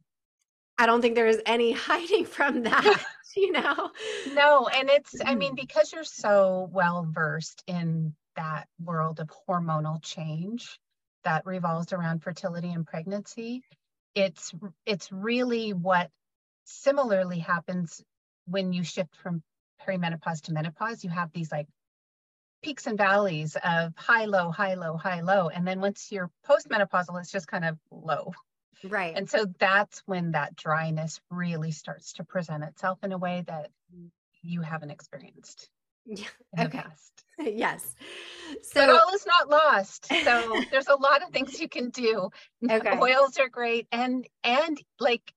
I 0.77 0.86
don't 0.86 1.01
think 1.01 1.15
there 1.15 1.27
is 1.27 1.41
any 1.46 1.72
hiding 1.88 2.25
from 2.25 2.63
that, 2.63 3.03
you 3.46 3.51
know. 3.51 3.91
No, 4.34 4.67
and 4.67 4.89
it's, 4.89 5.15
I 5.25 5.36
mean, 5.36 5.53
Mm. 5.53 5.58
because 5.58 5.91
you're 5.93 6.03
so 6.03 6.69
well 6.72 7.08
versed 7.10 7.63
in 7.67 8.15
that 8.36 8.67
world 8.84 9.19
of 9.19 9.29
hormonal 9.48 10.01
change 10.03 10.79
that 11.24 11.46
revolves 11.46 11.93
around 11.93 12.24
fertility 12.24 12.72
and 12.72 12.86
pregnancy, 12.86 13.63
it's 14.15 14.53
it's 14.86 15.12
really 15.12 15.74
what 15.74 16.10
similarly 16.65 17.39
happens 17.39 18.03
when 18.46 18.74
you 18.74 18.84
shift 18.84 19.15
from 19.15 19.41
perimenopause 19.86 20.41
to 20.43 20.53
menopause. 20.53 21.03
You 21.03 21.10
have 21.10 21.31
these 21.34 21.51
like 21.51 21.67
peaks 22.63 22.88
and 22.88 22.98
valleys 22.98 23.55
of 23.63 23.93
high, 23.98 24.25
low, 24.25 24.51
high, 24.51 24.75
low, 24.75 24.98
high, 24.98 25.22
low. 25.22 25.50
And 25.50 25.67
then 25.67 25.79
once 25.81 26.12
you're 26.12 26.29
postmenopausal, 26.48 27.19
it's 27.19 27.31
just 27.31 27.48
kind 27.48 27.65
of 27.65 27.77
low. 27.91 28.34
Right. 28.83 29.15
And 29.15 29.29
so 29.29 29.45
that's 29.59 30.00
when 30.05 30.31
that 30.31 30.55
dryness 30.55 31.19
really 31.29 31.71
starts 31.71 32.13
to 32.13 32.24
present 32.24 32.63
itself 32.63 33.00
in 33.03 33.12
a 33.12 33.17
way 33.17 33.43
that 33.48 33.71
you 34.41 34.62
haven't 34.62 34.91
experienced. 34.91 35.69
Yeah. 36.05 36.27
in 36.53 36.63
the 36.63 36.69
Okay. 36.69 36.81
past. 36.81 37.24
yes. 37.39 37.95
But 38.74 38.89
So 38.89 38.98
all 38.98 39.13
is 39.13 39.25
not 39.25 39.50
lost. 39.50 40.05
So 40.24 40.63
there's 40.71 40.88
a 40.88 40.95
lot 40.95 41.21
of 41.24 41.29
things 41.29 41.59
you 41.59 41.69
can 41.69 41.89
do. 41.89 42.29
Okay. 42.71 42.98
Oils 43.00 43.38
are 43.38 43.50
great 43.50 43.88
and 43.91 44.27
and 44.43 44.81
like 45.00 45.33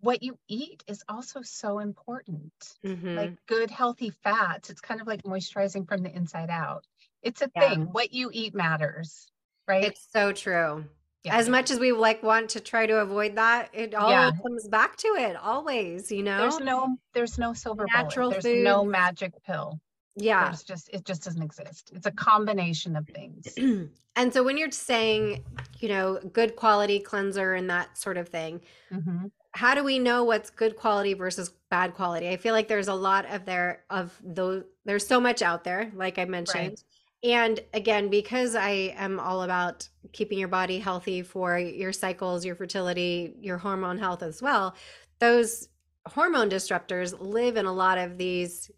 what 0.00 0.22
you 0.22 0.38
eat 0.48 0.84
is 0.86 1.02
also 1.08 1.42
so 1.42 1.78
important. 1.80 2.52
Mhm. 2.84 3.16
Like 3.16 3.34
good 3.46 3.70
healthy 3.70 4.10
fats. 4.10 4.70
It's 4.70 4.80
kind 4.80 5.00
of 5.00 5.06
like 5.06 5.22
moisturizing 5.24 5.88
from 5.88 6.02
the 6.02 6.14
inside 6.14 6.50
out. 6.50 6.84
It's 7.22 7.42
a 7.42 7.48
Yeah. 7.54 7.68
thing. 7.68 7.82
What 7.92 8.12
you 8.12 8.30
eat 8.32 8.54
matters, 8.54 9.26
right? 9.66 9.84
it's 9.84 10.06
so 10.12 10.32
true. 10.32 10.88
Yeah. 11.28 11.36
As 11.38 11.48
much 11.48 11.70
as 11.70 11.78
we 11.78 11.92
like 11.92 12.22
want 12.22 12.50
to 12.50 12.60
try 12.60 12.86
to 12.86 12.98
avoid 13.00 13.36
that, 13.36 13.70
it 13.72 13.94
all 13.94 14.10
Yeah. 14.10 14.30
comes 14.42 14.66
back 14.68 14.96
to 14.98 15.08
it 15.08 15.36
always, 15.36 16.10
you 16.10 16.22
know? 16.22 16.38
there's 16.38 16.60
no 16.60 16.96
there's 17.14 17.38
no 17.38 17.52
silver 17.52 17.86
Natural 17.94 18.30
bullet. 18.30 18.42
There's 18.42 18.64
no 18.64 18.84
magic 18.84 19.32
pill. 19.44 19.80
yeah. 20.16 20.46
There's 20.46 20.62
just 20.64 20.88
it 20.92 21.04
just 21.04 21.22
doesn't 21.24 21.42
exist. 21.42 21.90
It's 21.94 22.06
a 22.06 22.10
combination 22.12 22.96
of 22.96 23.06
things. 23.08 23.54
and 24.16 24.32
so 24.32 24.42
when 24.42 24.56
you're 24.58 24.70
saying, 24.70 25.44
you 25.80 25.88
know, 25.88 26.18
good 26.32 26.56
quality 26.56 26.98
cleanser 27.00 27.54
and 27.54 27.68
that 27.70 27.96
sort 27.98 28.16
of 28.16 28.28
thing, 28.28 28.60
Mhm. 28.92 29.30
how 29.52 29.74
do 29.74 29.84
we 29.84 29.98
know 29.98 30.24
what's 30.24 30.50
good 30.50 30.76
quality 30.76 31.14
versus 31.14 31.50
bad 31.70 31.94
quality? 31.94 32.28
I 32.28 32.36
feel 32.36 32.54
like 32.54 32.68
there's 32.68 32.88
a 32.88 32.94
lot 32.94 33.26
of 33.26 33.44
there 33.44 33.84
of 33.90 34.16
those 34.22 34.64
there's 34.84 35.06
so 35.06 35.20
much 35.20 35.42
out 35.42 35.64
there, 35.64 35.92
like 35.94 36.18
I 36.18 36.24
mentioned. 36.24 36.82
And 37.22 37.60
again, 37.74 38.10
because 38.10 38.54
I 38.54 38.70
am 38.96 39.18
all 39.18 39.42
about 39.42 39.88
keeping 40.12 40.38
your 40.38 40.48
body 40.48 40.78
healthy 40.78 41.22
for 41.22 41.58
your 41.58 41.92
cycles, 41.92 42.44
your 42.44 42.54
fertility, 42.54 43.34
your 43.40 43.58
hormone 43.58 43.98
health 43.98 44.22
as 44.22 44.40
well, 44.40 44.76
those 45.18 45.68
hormone 46.06 46.48
disruptors 46.48 47.18
live 47.20 47.56
in 47.56 47.66
a 47.66 47.72
lot 47.72 47.98
of 47.98 48.18
these, 48.18 48.70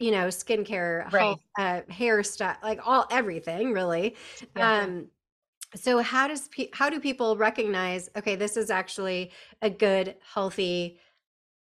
you 0.00 0.10
know, 0.10 0.28
skincare, 0.28 1.10
Right. 1.10 1.18
health, 1.18 1.40
uh, 1.58 1.82
hair 1.90 2.22
stuff, 2.22 2.58
like 2.62 2.80
all 2.86 3.06
everything 3.10 3.72
really. 3.72 4.16
Yeah. 4.54 4.72
Um, 4.84 5.10
so 5.74 6.00
how 6.00 6.28
does 6.28 6.48
pe- 6.48 6.70
how 6.72 6.90
do 6.90 7.00
people 7.00 7.36
recognize 7.36 8.08
okay 8.16 8.36
this 8.36 8.56
is 8.56 8.70
actually 8.70 9.32
a 9.62 9.70
good 9.70 10.16
healthy 10.34 11.00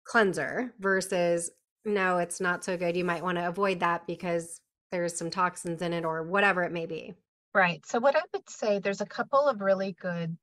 cleanser 0.06 0.74
versus 0.80 1.52
no 1.86 2.18
it's 2.18 2.40
not 2.42 2.64
so 2.64 2.78
good 2.78 2.96
you 2.96 3.04
might 3.06 3.24
want 3.24 3.38
to 3.38 3.48
avoid 3.48 3.80
that 3.80 4.08
because 4.08 4.62
there's 4.92 5.18
some 5.18 5.30
toxins 5.30 5.82
in 5.82 5.94
it 5.94 6.06
or 6.06 6.24
whatever 6.24 6.64
it 6.64 6.72
may 6.72 6.86
be 6.86 7.16
Right. 7.58 7.84
So 7.88 8.00
what 8.00 8.16
I 8.16 8.22
would 8.34 8.48
say, 8.52 8.78
there's 8.78 9.02
a 9.02 9.06
couple 9.08 9.48
of 9.48 9.62
really 9.62 9.96
good 10.00 10.38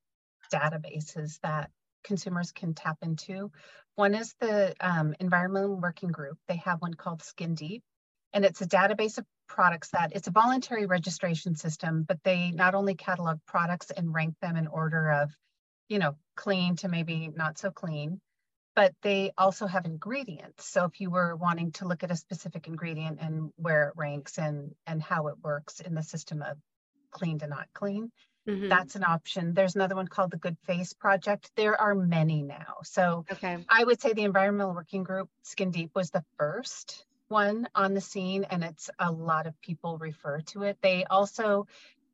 databases 0.52 1.38
that 1.44 1.70
consumers 2.02 2.50
can 2.50 2.74
tap 2.74 2.98
into. 3.02 3.52
One 3.94 4.16
is 4.16 4.34
the 4.40 4.74
um, 4.80 5.14
Environmental 5.20 5.80
Working 5.80 6.08
Group. 6.08 6.38
They 6.48 6.56
have 6.56 6.82
one 6.82 6.94
called 6.94 7.22
Skin 7.22 7.54
Deep, 7.54 7.84
and 8.32 8.44
it's 8.44 8.62
a 8.62 8.66
database 8.66 9.18
of 9.18 9.24
products 9.48 9.90
that 9.90 10.10
it's 10.16 10.26
a 10.26 10.32
voluntary 10.32 10.86
registration 10.86 11.54
system, 11.54 12.02
but 12.02 12.18
they 12.24 12.50
not 12.50 12.74
only 12.74 12.96
catalog 12.96 13.38
products 13.46 13.92
and 13.92 14.12
rank 14.12 14.34
them 14.42 14.56
in 14.56 14.66
order 14.66 15.12
of, 15.12 15.30
you 15.88 16.00
know, 16.00 16.16
clean 16.34 16.74
to 16.76 16.88
maybe 16.88 17.30
not 17.32 17.58
so 17.58 17.70
clean, 17.70 18.20
but 18.74 18.94
they 19.02 19.32
also 19.38 19.66
have 19.66 19.84
ingredients. 19.86 20.66
So 20.68 20.84
if 20.84 21.00
you 21.00 21.10
were 21.10 21.36
wanting 21.36 21.72
to 21.72 21.86
look 21.86 22.02
at 22.02 22.10
a 22.10 22.16
specific 22.16 22.66
ingredient 22.66 23.18
and 23.20 23.52
where 23.56 23.88
it 23.88 23.94
ranks 23.96 24.38
and 24.38 24.74
and 24.86 25.02
how 25.02 25.28
it 25.28 25.36
works 25.42 25.80
in 25.80 25.94
the 25.94 26.02
system 26.02 26.42
of 26.42 26.58
clean 27.10 27.38
to 27.40 27.46
not 27.46 27.68
clean, 27.72 28.10
Mhm. 28.46 28.68
that's 28.68 28.96
an 28.96 29.04
option. 29.04 29.54
There's 29.54 29.74
another 29.76 29.94
one 29.96 30.08
called 30.08 30.30
the 30.32 30.36
Good 30.38 30.58
Face 30.66 30.92
Project. 30.92 31.50
There 31.56 31.80
are 31.80 31.94
many 31.94 32.42
now. 32.42 32.76
So 32.82 33.24
okay 33.32 33.64
I 33.68 33.84
would 33.84 34.00
say 34.00 34.12
the 34.12 34.24
Environmental 34.24 34.74
Working 34.74 35.04
Group, 35.04 35.30
Skin 35.42 35.70
Deep, 35.70 35.92
was 35.94 36.10
the 36.10 36.24
first 36.38 37.06
one 37.28 37.68
on 37.74 37.94
the 37.94 38.00
scene, 38.02 38.44
and 38.44 38.62
it's 38.62 38.90
a 38.98 39.10
lot 39.10 39.46
of 39.46 39.58
people 39.60 39.96
refer 39.98 40.40
to 40.42 40.64
it. 40.64 40.78
They 40.82 41.04
also 41.04 41.66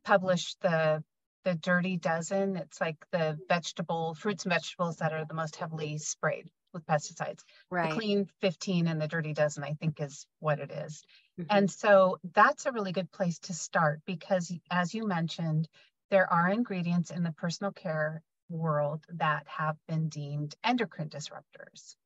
publish 0.04 0.54
the 0.56 1.02
the 1.44 1.54
Dirty 1.54 1.96
Dozen. 1.96 2.56
It's 2.56 2.80
like 2.80 3.04
the 3.10 3.40
vegetable 3.48 4.14
fruits 4.14 4.44
and 4.44 4.52
vegetables 4.52 4.96
that 4.98 5.12
are 5.12 5.24
the 5.24 5.34
most 5.34 5.56
heavily 5.56 5.98
sprayed 5.98 6.50
with 6.72 6.86
pesticides. 6.86 7.44
right 7.70 7.82
The 7.82 7.88
Clean 7.88 8.26
15 8.40 8.86
and 8.86 9.00
the 9.00 9.08
Dirty 9.08 9.32
Dozen, 9.32 9.64
I 9.64 9.74
think, 9.74 10.00
is 10.00 10.26
what 10.38 10.60
it 10.60 10.70
is. 10.70 11.02
Mhm. 11.36 11.48
And 11.48 11.70
so 11.70 12.18
that's 12.22 12.66
a 12.66 12.72
really 12.72 12.92
good 12.92 13.10
place 13.10 13.38
to 13.40 13.54
start 13.54 14.02
because, 14.04 14.52
as 14.70 14.94
you 14.94 15.06
mentioned, 15.06 15.68
there 16.10 16.30
are 16.32 16.48
ingredients 16.48 17.10
in 17.10 17.22
the 17.22 17.32
personal 17.32 17.72
care 17.72 18.22
world 18.48 19.04
that 19.08 19.46
have 19.48 19.78
been 19.86 20.08
deemed 20.08 20.54
endocrine 20.64 21.08
disruptors. 21.10 21.96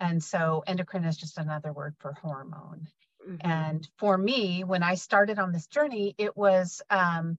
And 0.00 0.22
so 0.22 0.62
endocrine 0.66 1.04
is 1.04 1.16
just 1.16 1.38
another 1.38 1.72
word 1.72 1.96
for 1.98 2.12
hormone. 2.14 2.88
Mhm. 3.26 3.40
And 3.40 3.88
for 3.98 4.16
me, 4.18 4.64
when 4.64 4.82
I 4.82 4.94
started 4.96 5.38
on 5.38 5.52
this 5.52 5.66
journey, 5.68 6.14
it 6.18 6.36
was 6.36 6.82
um, 6.90 7.38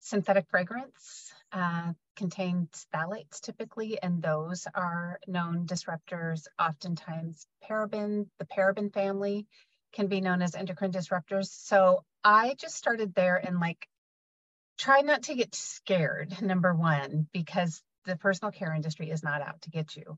synthetic 0.00 0.48
fragrance, 0.48 1.32
uh, 1.52 1.92
contains 2.16 2.86
phthalates 2.92 3.40
typically, 3.40 4.00
and 4.02 4.22
those 4.22 4.66
are 4.74 5.20
known 5.26 5.66
disruptors. 5.66 6.46
Oftentimes, 6.58 7.46
paraben, 7.68 8.26
the 8.38 8.46
paraben 8.46 8.92
family 8.92 9.46
can 9.92 10.06
be 10.06 10.20
known 10.20 10.42
as 10.42 10.54
endocrine 10.54 10.92
disruptors. 10.92 11.46
So 11.46 12.04
I 12.24 12.54
just 12.58 12.76
started 12.76 13.14
there 13.14 13.36
and 13.36 13.58
like 13.58 13.86
try 14.78 15.00
not 15.02 15.24
to 15.24 15.34
get 15.34 15.54
scared, 15.54 16.40
number 16.42 16.74
one, 16.74 17.28
because 17.32 17.82
the 18.06 18.16
personal 18.16 18.52
care 18.52 18.74
industry 18.74 19.10
is 19.10 19.22
not 19.22 19.42
out 19.42 19.60
to 19.62 19.70
get 19.70 19.96
you. 19.96 20.16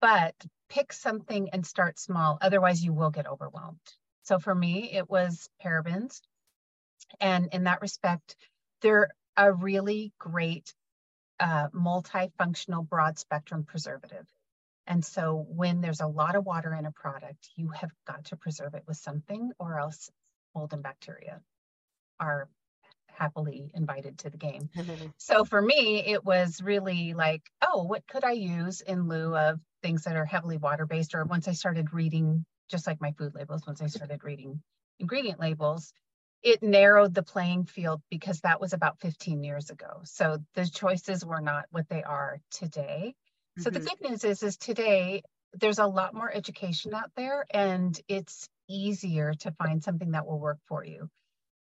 But 0.00 0.34
pick 0.68 0.92
something 0.92 1.50
and 1.52 1.66
start 1.66 1.98
small. 1.98 2.38
Otherwise, 2.40 2.84
you 2.84 2.92
will 2.92 3.10
get 3.10 3.26
overwhelmed. 3.26 3.78
So 4.22 4.38
for 4.38 4.54
me, 4.54 4.92
it 4.92 5.08
was 5.08 5.48
parabens. 5.64 6.20
And 7.20 7.48
in 7.52 7.64
that 7.64 7.80
respect, 7.80 8.36
they're 8.82 9.08
a 9.36 9.52
really 9.52 10.12
great 10.18 10.72
uh, 11.40 11.68
multifunctional 11.68 12.88
broad 12.88 13.18
spectrum 13.18 13.64
preservative. 13.64 14.26
And 14.86 15.04
so 15.04 15.44
when 15.48 15.80
there's 15.80 16.00
a 16.00 16.06
lot 16.06 16.36
of 16.36 16.46
water 16.46 16.72
in 16.74 16.86
a 16.86 16.92
product, 16.92 17.48
you 17.56 17.68
have 17.68 17.90
got 18.06 18.26
to 18.26 18.36
preserve 18.36 18.74
it 18.74 18.84
with 18.86 18.96
something 18.96 19.50
or 19.58 19.78
else 19.78 20.10
mold 20.54 20.72
and 20.72 20.82
bacteria 20.82 21.40
are 22.20 22.48
happily 23.08 23.70
invited 23.74 24.18
to 24.18 24.30
the 24.30 24.36
game. 24.36 24.68
So 25.16 25.44
for 25.44 25.60
me, 25.60 26.04
it 26.06 26.24
was 26.24 26.62
really 26.62 27.14
like, 27.14 27.42
oh, 27.62 27.84
what 27.84 28.06
could 28.06 28.24
I 28.24 28.32
use 28.32 28.80
in 28.80 29.08
lieu 29.08 29.36
of 29.36 29.58
things 29.82 30.04
that 30.04 30.16
are 30.16 30.24
heavily 30.24 30.58
water 30.58 30.86
based? 30.86 31.14
Or 31.14 31.24
once 31.24 31.48
I 31.48 31.52
started 31.52 31.92
reading, 31.92 32.44
just 32.68 32.86
like 32.86 33.00
my 33.00 33.12
food 33.12 33.34
labels, 33.34 33.66
once 33.66 33.82
I 33.82 33.86
started 33.86 34.22
reading 34.22 34.62
ingredient 34.98 35.40
labels, 35.40 35.92
it 36.46 36.62
narrowed 36.62 37.14
the 37.14 37.24
playing 37.24 37.64
field 37.66 38.02
because 38.10 38.40
that 38.42 38.60
was 38.60 38.72
about 38.72 39.00
15 39.00 39.42
years 39.44 39.70
ago. 39.70 40.02
So 40.04 40.38
the 40.54 40.66
choices 40.66 41.24
were 41.26 41.40
not 41.40 41.66
what 41.70 41.88
they 41.88 42.02
are 42.04 42.40
today. 42.50 43.16
So 43.58 43.70
the 43.70 43.80
Mhm. 43.80 43.80
good 43.80 44.00
news 44.00 44.24
is, 44.24 44.42
is 44.44 44.56
today 44.56 45.22
there's 45.54 45.80
a 45.80 45.86
lot 45.86 46.14
more 46.14 46.30
education 46.32 46.94
out 46.94 47.12
there 47.16 47.46
and 47.50 47.98
it's 48.08 48.48
easier 48.68 49.34
to 49.34 49.52
find 49.52 49.82
something 49.82 50.12
that 50.12 50.26
will 50.26 50.38
work 50.40 50.60
for 50.68 50.84
you. 50.84 51.10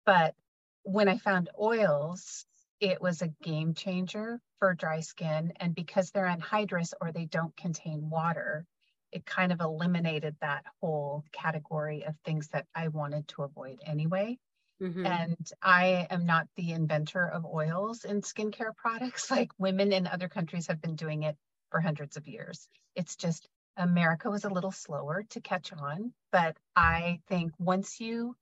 But 0.05 0.35
when 0.83 1.09
I 1.09 1.17
found 1.19 1.51
oils, 1.59 2.47
it 2.81 3.01
was 3.01 3.23
a 3.23 3.29
game 3.43 3.75
changer 3.75 4.41
for 4.59 4.75
dry 4.75 5.01
skin. 5.01 5.53
And 5.57 5.75
because 5.75 6.11
they're 6.11 6.27
anhydrous 6.27 6.93
or 7.01 7.13
they 7.13 7.27
don't 7.27 7.57
contain 7.57 8.11
water, 8.11 8.67
it 9.13 9.25
kind 9.27 9.53
of 9.53 9.61
eliminated 9.61 10.37
that 10.41 10.67
whole 10.81 11.25
category 11.33 12.05
of 12.05 12.19
things 12.25 12.49
that 12.49 12.67
I 12.75 12.89
wanted 12.89 13.29
to 13.29 13.43
avoid 13.45 13.81
anyway. 13.85 14.39
Mhm. 14.81 15.05
And 15.05 15.53
I 15.63 16.07
am 16.11 16.27
not 16.27 16.49
the 16.57 16.73
inventor 16.73 17.27
of 17.27 17.45
oils 17.47 18.05
in 18.05 18.23
skincare 18.23 18.75
products. 18.77 19.31
Like 19.31 19.53
women 19.59 19.93
in 19.93 20.07
other 20.07 20.29
countries 20.29 20.67
have 20.69 20.81
been 20.81 20.97
doing 20.97 21.23
it 21.25 21.37
for 21.71 21.81
hundreds 21.81 22.17
of 22.17 22.27
years. 22.27 22.69
It's 22.95 23.17
just 23.17 23.49
America 23.77 24.31
was 24.31 24.45
a 24.45 24.51
little 24.51 24.73
slower 24.73 25.25
to 25.31 25.41
catch 25.41 25.73
on. 25.73 26.13
But 26.33 26.57
I 26.77 27.21
think 27.29 27.53
once 27.59 28.01
you 28.01 28.37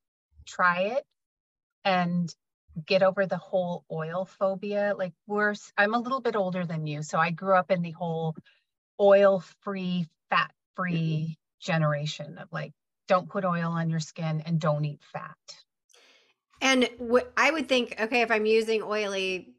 try 0.47 0.83
it 0.97 1.07
and 1.85 2.35
get 2.87 3.03
over 3.03 3.27
the 3.27 3.39
whole 3.39 3.85
oil 3.91 4.25
phobia, 4.25 4.95
like 4.97 5.15
we're, 5.27 5.55
I'm 5.77 5.95
a 5.95 6.01
little 6.01 6.21
bit 6.21 6.37
older 6.37 6.67
than 6.67 6.87
you. 6.87 7.03
So 7.03 7.19
I 7.19 7.31
grew 7.31 7.55
up 7.57 7.71
in 7.71 7.83
the 7.83 7.93
whole 7.93 8.37
oil 9.01 9.41
free, 9.63 10.07
fat 10.31 10.53
free 10.77 11.39
generation 11.61 12.39
of 12.39 12.49
like, 12.53 12.73
don't 13.09 13.31
put 13.31 13.45
oil 13.45 13.73
on 13.73 13.91
your 13.91 14.01
skin 14.01 14.43
and 14.43 14.61
don't 14.61 14.85
eat 14.85 15.03
fat. 15.05 15.37
And 16.61 16.89
what 16.99 17.33
I 17.37 17.51
would 17.51 17.69
think, 17.69 18.01
okay, 18.01 18.23
if 18.23 18.31
I'm 18.31 18.47
using 18.47 18.83
oily, 18.83 19.55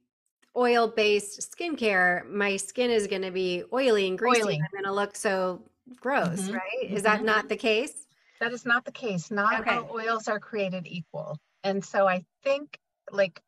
oil 0.56 0.88
based 0.88 1.40
skincare, 1.40 2.28
my 2.30 2.58
skin 2.58 2.92
is 2.92 3.08
going 3.08 3.22
to 3.22 3.32
be 3.32 3.64
oily 3.72 4.08
and 4.08 4.18
greasy. 4.18 4.42
Oily. 4.42 4.56
and 4.56 4.64
I'm 4.66 4.72
going 4.72 4.84
to 4.86 4.94
look 4.94 5.16
so 5.16 5.64
gross, 5.96 6.50
Mhm, 6.50 6.54
right? 6.54 6.92
Is 6.92 7.04
that 7.04 7.22
mhm. 7.22 7.26
not 7.26 7.50
the 7.50 7.56
case? 7.56 8.08
That 8.40 8.52
is 8.52 8.66
not 8.66 8.86
the 8.86 8.92
case. 8.92 9.32
Not 9.32 9.68
all 9.68 9.90
oils 9.92 10.28
are 10.28 10.40
created 10.40 10.88
equal. 10.88 11.38
And 11.64 11.84
so 11.84 12.08
I 12.08 12.24
think 12.44 12.78
like 13.12 13.42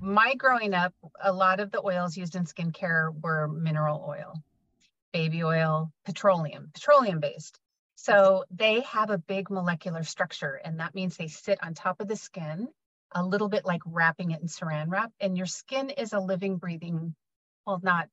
my 0.00 0.34
growing 0.34 0.74
up, 0.74 0.94
a 1.20 1.32
lot 1.32 1.60
of 1.60 1.70
the 1.70 1.82
oils 1.84 2.16
used 2.16 2.36
in 2.36 2.44
skincare 2.44 3.12
were 3.22 3.48
mineral 3.48 4.04
oil, 4.06 4.34
baby 5.12 5.42
oil, 5.42 5.90
petroleum, 6.04 6.70
petroleum 6.74 7.20
based. 7.20 7.58
So 7.96 8.44
they 8.50 8.80
have 8.80 9.10
a 9.10 9.18
big 9.18 9.50
molecular 9.50 10.02
structure, 10.02 10.60
and 10.64 10.80
that 10.80 10.94
means 10.94 11.16
they 11.16 11.28
sit 11.28 11.62
on 11.62 11.74
top 11.74 12.00
of 12.00 12.08
the 12.08 12.16
skin, 12.16 12.68
a 13.12 13.24
little 13.24 13.48
bit 13.48 13.64
like 13.64 13.82
wrapping 13.86 14.32
it 14.32 14.40
in 14.40 14.48
saran 14.48 14.88
wrap. 14.88 15.12
And 15.20 15.36
your 15.36 15.46
skin 15.46 15.90
is 15.90 16.12
a 16.12 16.20
living, 16.20 16.56
breathing, 16.56 17.14
well, 17.66 17.80
not, 17.82 18.08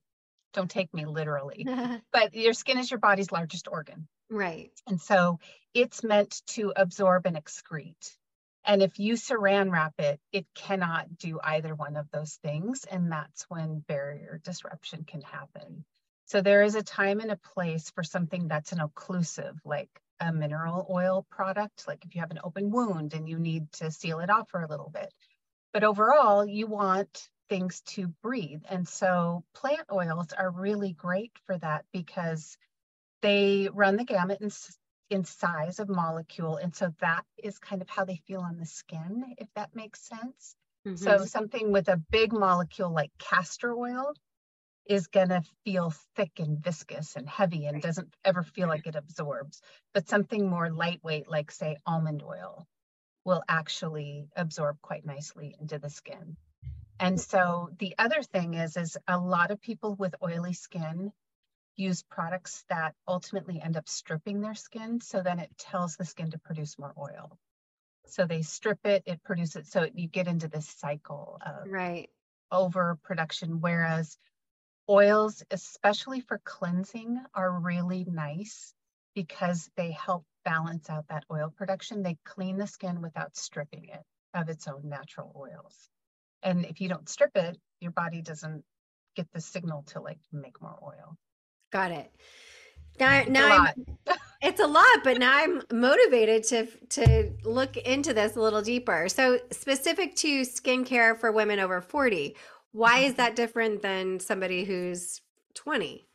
don't 0.54 0.70
take 0.70 0.94
me 0.94 1.06
literally, 1.06 1.66
but 2.14 2.34
your 2.34 2.54
skin 2.54 2.78
is 2.78 2.92
your 2.92 3.00
body's 3.00 3.32
largest 3.32 3.68
organ. 3.68 4.08
right. 4.30 4.72
And 4.88 5.02
so 5.02 5.40
it's 5.74 6.04
meant 6.04 6.42
to 6.48 6.74
absorb 6.76 7.26
and 7.26 7.36
excrete. 7.36 8.16
And 8.64 8.84
if 8.84 9.00
you 9.00 9.14
saran 9.14 9.72
wrap 9.72 9.96
it, 9.98 10.20
it 10.32 10.46
cannot 10.54 11.18
do 11.18 11.40
either 11.44 11.74
one 11.74 11.96
of 11.96 12.10
those 12.12 12.36
things. 12.44 12.84
And 12.84 13.12
that's 13.12 13.44
when 13.50 13.80
barrier 13.80 14.40
disruption 14.44 15.04
can 15.04 15.22
happen. 15.22 15.84
So 16.32 16.40
there 16.40 16.64
is 16.64 16.76
a 16.76 16.82
time 16.82 17.20
and 17.20 17.30
a 17.30 17.36
place 17.36 17.90
for 17.90 18.04
something 18.04 18.48
that's 18.48 18.72
an 18.72 18.80
occlusive, 18.80 19.58
like 19.66 19.90
a 20.22 20.32
mineral 20.32 20.88
oil 20.90 21.26
product, 21.30 21.90
like 21.90 22.06
if 22.06 22.16
you 22.16 22.22
have 22.22 22.32
an 22.32 22.40
open 22.42 22.72
wound 22.72 23.14
and 23.14 23.28
you 23.28 23.38
need 23.38 23.70
to 23.74 23.92
seal 23.92 24.22
it 24.22 24.30
off 24.30 24.50
for 24.50 24.62
a 24.62 24.68
little 24.70 24.90
bit. 24.90 25.14
But 25.74 25.84
overall, 25.84 26.46
you 26.46 26.68
want 26.68 27.28
things 27.50 27.82
to 27.88 28.08
breathe. 28.24 28.62
And 28.70 28.88
so 28.88 29.44
plant 29.54 29.82
oils 29.92 30.32
are 30.32 30.50
really 30.50 30.94
great 30.94 31.34
for 31.48 31.58
that 31.58 31.84
because 31.92 32.58
they 33.22 33.68
run 33.74 33.98
the 33.98 34.06
gamut 34.06 34.40
in, 34.40 34.52
in 35.10 35.26
size 35.26 35.80
of 35.80 35.90
molecule. 35.90 36.56
And 36.56 36.74
so 36.74 36.94
that 37.02 37.26
is 37.44 37.60
kind 37.60 37.82
of 37.82 37.90
how 37.90 38.06
they 38.06 38.22
feel 38.26 38.40
on 38.40 38.58
the 38.58 38.66
skin, 38.66 39.36
if 39.38 39.50
that 39.56 39.76
makes 39.76 40.08
sense. 40.08 40.56
Mm-hmm. 40.88 40.96
So 40.96 41.26
something 41.26 41.74
with 41.74 41.90
a 41.90 42.02
big 42.10 42.32
molecule 42.32 42.94
like 42.94 43.12
castor 43.20 43.74
oil 43.76 44.14
is 44.86 45.08
going 45.08 45.30
to 45.30 45.44
feel 45.64 45.94
thick 46.16 46.32
and 46.40 46.64
viscous 46.64 47.16
and 47.16 47.30
heavy 47.30 47.66
and 47.66 47.82
doesn't 47.82 48.14
ever 48.26 48.44
feel 48.44 48.68
like 48.68 48.88
it 48.88 48.96
absorbs. 48.96 49.62
But 49.94 50.10
something 50.10 50.50
more 50.50 50.70
lightweight, 50.70 51.30
like 51.30 51.52
say 51.52 51.78
almond 51.86 52.24
oil, 52.24 52.68
will 53.24 53.44
actually 53.48 54.28
absorb 54.36 54.82
quite 54.82 55.06
nicely 55.06 55.56
into 55.60 55.80
the 55.80 55.90
skin. 55.90 56.36
And 57.00 57.20
so 57.20 57.70
the 57.80 57.96
other 57.98 58.22
thing 58.22 58.54
is, 58.56 58.78
is 58.78 58.98
a 59.08 59.18
lot 59.18 59.52
of 59.52 59.62
people 59.62 59.96
with 59.96 60.16
oily 60.24 60.54
skin 60.54 61.12
use 61.76 62.04
products 62.04 62.64
that 62.70 62.94
ultimately 63.08 63.62
end 63.62 63.78
up 63.78 63.88
stripping 63.88 64.42
their 64.42 64.56
skin. 64.56 65.02
So 65.02 65.24
then 65.24 65.40
it 65.40 65.50
tells 65.58 65.96
the 65.96 66.06
skin 66.06 66.32
to 66.32 66.40
produce 66.40 66.78
more 66.78 66.94
oil. 66.98 67.40
So 68.08 68.26
they 68.26 68.42
strip 68.42 68.86
it, 68.86 69.04
it 69.06 69.24
produces, 69.24 69.70
so 69.70 69.88
you 69.94 70.08
get 70.08 70.28
into 70.28 70.48
this 70.48 70.68
cycle 70.68 71.40
of 71.46 71.72
right 71.72 72.10
overproduction. 72.52 73.62
Whereas 73.62 74.18
Oils, 74.90 75.44
especially 75.52 76.22
for 76.22 76.42
cleansing, 76.44 77.22
are 77.34 77.60
really 77.60 78.06
nice 78.10 78.74
because 79.16 79.70
they 79.76 79.92
help 79.92 80.26
balance 80.44 80.90
out 80.90 81.08
that 81.10 81.26
oil 81.32 81.54
production. 81.56 82.04
They 82.04 82.18
clean 82.26 82.58
the 82.58 82.68
skin 82.68 83.02
without 83.02 83.36
stripping 83.36 83.86
it 83.86 84.04
of 84.34 84.50
its 84.50 84.68
own 84.68 84.82
natural 84.84 85.34
oils. 85.36 85.90
And 86.44 86.66
if 86.66 86.82
you 86.82 86.90
don't 86.90 87.08
strip 87.08 87.36
it, 87.36 87.58
your 87.80 87.92
body 87.92 88.22
doesn't 88.22 88.64
get 89.16 89.28
the 89.34 89.42
signal 89.42 89.84
to 89.88 90.02
like 90.02 90.20
make 90.32 90.62
more 90.62 90.80
oil. 90.84 91.18
Got 91.72 91.92
it. 91.92 92.12
Now, 93.00 93.20
it's 93.20 93.30
now 93.30 93.68
a 94.08 94.16
it's 94.42 94.60
a 94.60 94.68
lot, 94.68 95.04
but 95.04 95.18
now 95.18 95.36
I'm 95.36 95.62
motivated 95.72 96.44
to 96.46 96.68
to 96.90 97.32
look 97.44 97.78
into 97.78 98.14
this 98.14 98.36
a 98.36 98.42
little 98.42 98.62
deeper. 98.62 99.08
So, 99.10 99.40
specific 99.52 100.16
to 100.18 100.42
skincare 100.42 101.18
for 101.18 101.32
women 101.32 101.60
over 101.60 101.82
40, 101.82 102.36
why 102.72 103.00
is 103.00 103.16
that 103.16 103.36
different 103.36 103.82
than 103.82 104.20
somebody 104.20 104.63
who's 104.63 105.22
20? 105.56 106.06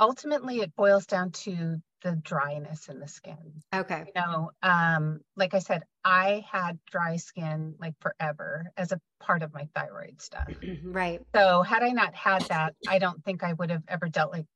Ultimately, 0.00 0.60
it 0.60 0.74
boils 0.74 1.06
down 1.06 1.30
to 1.30 1.76
the 2.02 2.16
dryness 2.16 2.88
in 2.88 2.98
the 2.98 3.06
skin. 3.06 3.62
Okay. 3.74 4.04
You 4.06 4.20
know, 4.20 4.50
um, 4.62 5.20
like 5.36 5.54
I 5.54 5.60
said, 5.60 5.82
I 6.04 6.44
had 6.50 6.78
dry 6.90 7.16
skin 7.16 7.76
like 7.78 7.94
forever 8.00 8.72
as 8.76 8.92
a 8.92 9.00
part 9.20 9.42
of 9.42 9.54
my 9.54 9.68
thyroid 9.74 10.20
stuff. 10.20 10.48
right. 10.84 11.20
So 11.34 11.62
had 11.62 11.82
I 11.82 11.90
not 11.90 12.14
had 12.14 12.42
that, 12.46 12.74
I 12.88 12.98
don't 12.98 13.22
think 13.24 13.44
I 13.44 13.52
would 13.52 13.70
have 13.70 13.84
ever 13.88 14.08
dealt 14.08 14.32
like 14.32 14.46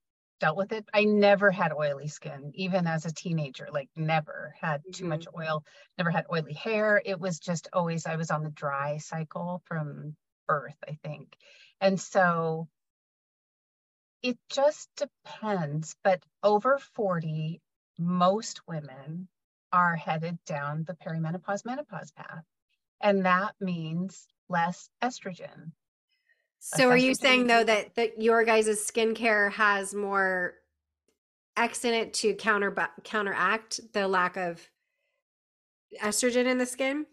dealt 0.40 0.56
with 0.56 0.72
it. 0.72 0.84
I 0.92 1.04
never 1.04 1.50
had 1.50 1.72
oily 1.72 2.08
skin, 2.08 2.52
even 2.54 2.86
as 2.86 3.06
a 3.06 3.14
teenager, 3.14 3.68
like 3.72 3.88
never 3.96 4.54
had 4.60 4.82
too 4.92 5.04
mm-hmm. 5.04 5.10
much 5.10 5.26
oil, 5.38 5.62
never 5.96 6.10
had 6.10 6.26
oily 6.32 6.52
hair. 6.52 7.00
It 7.04 7.20
was 7.20 7.38
just 7.38 7.68
always 7.72 8.06
I 8.06 8.16
was 8.16 8.30
on 8.30 8.42
the 8.42 8.50
dry 8.50 8.98
cycle 8.98 9.62
from 9.66 10.16
birth, 10.46 10.76
I 10.86 10.98
think. 11.02 11.36
And 11.80 12.00
so 12.00 12.68
it 14.22 14.38
just 14.50 14.88
depends. 14.96 15.94
But 16.02 16.22
over 16.42 16.78
40, 16.78 17.60
most 17.98 18.60
women 18.66 19.28
are 19.72 19.96
headed 19.96 20.38
down 20.46 20.84
the 20.84 20.94
perimenopause 20.94 21.64
menopause 21.64 22.12
path. 22.12 22.44
And 23.00 23.26
that 23.26 23.54
means 23.60 24.26
less 24.48 24.88
estrogen. 25.02 25.72
So 26.60 26.88
are 26.88 26.96
you 26.96 27.14
saying 27.14 27.46
though 27.46 27.62
that 27.62 27.94
that 27.94 28.20
your 28.20 28.42
guys' 28.44 28.90
skincare 28.90 29.52
has 29.52 29.94
more 29.94 30.54
X 31.56 31.84
in 31.84 31.94
it 31.94 32.14
to 32.14 32.34
counter 32.34 32.74
counteract 33.04 33.80
the 33.92 34.08
lack 34.08 34.36
of 34.36 34.68
estrogen 36.02 36.46
in 36.46 36.58
the 36.58 36.66
skin? 36.66 37.06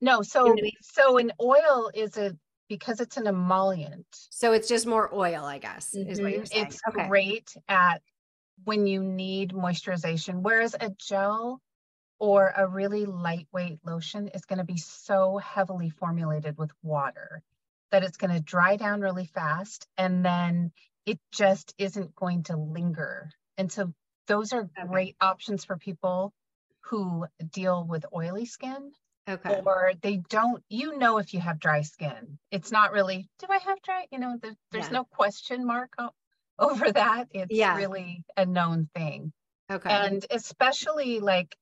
No, 0.00 0.22
so 0.22 0.56
so 0.80 1.18
an 1.18 1.32
oil 1.40 1.90
is 1.94 2.16
a 2.16 2.36
because 2.70 3.00
it's 3.00 3.16
an 3.16 3.26
emollient. 3.26 4.06
So 4.30 4.52
it's 4.52 4.68
just 4.68 4.86
more 4.86 5.12
oil, 5.12 5.44
I 5.44 5.58
guess, 5.58 5.92
mm-hmm. 5.94 6.08
is 6.08 6.20
what 6.20 6.30
you're 6.30 6.42
mm-hmm. 6.42 6.46
saying. 6.46 6.66
It's 6.66 6.80
okay. 6.88 7.08
great 7.08 7.52
at 7.68 8.00
when 8.64 8.86
you 8.86 9.02
need 9.02 9.52
moisturization, 9.52 10.40
whereas 10.40 10.76
a 10.80 10.90
gel 10.96 11.60
or 12.20 12.54
a 12.56 12.66
really 12.68 13.06
lightweight 13.06 13.80
lotion 13.84 14.28
is 14.28 14.44
going 14.44 14.60
to 14.60 14.64
be 14.64 14.76
so 14.76 15.38
heavily 15.38 15.90
formulated 15.90 16.56
with 16.56 16.70
water 16.82 17.42
that 17.90 18.04
it's 18.04 18.16
going 18.16 18.32
to 18.32 18.40
dry 18.40 18.76
down 18.76 19.00
really 19.00 19.26
fast 19.26 19.88
and 19.98 20.24
then 20.24 20.70
it 21.06 21.18
just 21.32 21.74
isn't 21.76 22.14
going 22.14 22.44
to 22.44 22.56
linger. 22.56 23.30
And 23.58 23.72
so 23.72 23.92
those 24.28 24.52
are 24.52 24.70
okay. 24.78 24.86
great 24.86 25.16
options 25.20 25.64
for 25.64 25.76
people 25.76 26.32
who 26.82 27.26
deal 27.50 27.84
with 27.84 28.06
oily 28.14 28.44
skin 28.44 28.92
Okay. 29.30 29.60
Or 29.64 29.92
they 30.02 30.16
don't, 30.28 30.62
you 30.68 30.98
know, 30.98 31.18
if 31.18 31.32
you 31.32 31.40
have 31.40 31.60
dry 31.60 31.82
skin, 31.82 32.38
it's 32.50 32.72
not 32.72 32.92
really, 32.92 33.28
do 33.38 33.46
I 33.48 33.58
have 33.58 33.80
dry? 33.82 34.06
You 34.10 34.18
know, 34.18 34.36
the, 34.40 34.56
there's 34.72 34.86
yeah. 34.86 34.90
no 34.92 35.04
question 35.04 35.66
mark 35.66 35.92
o- 35.98 36.10
over 36.58 36.90
that. 36.90 37.28
It's 37.32 37.52
yeah. 37.52 37.76
really 37.76 38.24
a 38.36 38.44
known 38.44 38.88
thing. 38.94 39.32
Okay. 39.70 39.90
And 39.90 40.24
especially 40.30 41.20
like 41.20 41.56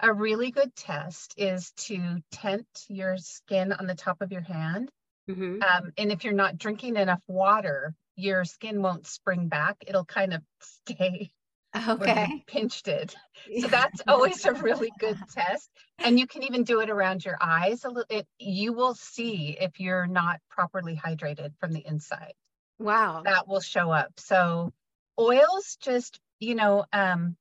a 0.00 0.12
really 0.12 0.50
good 0.50 0.74
test 0.74 1.34
is 1.36 1.70
to 1.76 2.18
tent 2.32 2.66
your 2.88 3.16
skin 3.18 3.72
on 3.72 3.86
the 3.86 3.94
top 3.94 4.20
of 4.20 4.32
your 4.32 4.42
hand. 4.42 4.90
Mm-hmm. 5.30 5.62
Um, 5.62 5.92
and 5.96 6.10
if 6.10 6.24
you're 6.24 6.32
not 6.32 6.58
drinking 6.58 6.96
enough 6.96 7.22
water, 7.28 7.94
your 8.16 8.44
skin 8.44 8.82
won't 8.82 9.06
spring 9.06 9.46
back. 9.46 9.76
It'll 9.86 10.04
kind 10.04 10.34
of 10.34 10.42
stay 10.60 11.30
Okay. 11.74 12.44
pinched 12.46 12.88
it. 12.88 13.14
So 13.56 13.68
that's 13.68 14.00
always 14.08 14.44
a 14.44 14.52
really 14.54 14.92
good 14.98 15.18
test. 15.28 15.70
And 16.02 16.18
you 16.18 16.26
can 16.26 16.42
even 16.42 16.64
do 16.64 16.80
it 16.80 16.90
around 16.90 17.24
your 17.24 17.38
eyes 17.40 17.84
a 17.84 17.88
little 17.88 18.04
it 18.10 18.26
you 18.38 18.72
will 18.72 18.94
see 18.94 19.56
if 19.60 19.80
you're 19.80 20.06
not 20.06 20.40
properly 20.50 20.96
hydrated 20.96 21.56
from 21.58 21.72
the 21.72 21.86
inside. 21.86 22.34
Wow. 22.78 23.22
That 23.24 23.48
will 23.48 23.60
show 23.60 23.90
up. 23.90 24.18
So 24.18 24.72
oils 25.18 25.76
just, 25.80 26.20
you 26.40 26.54
know, 26.54 26.86
um 26.92 27.36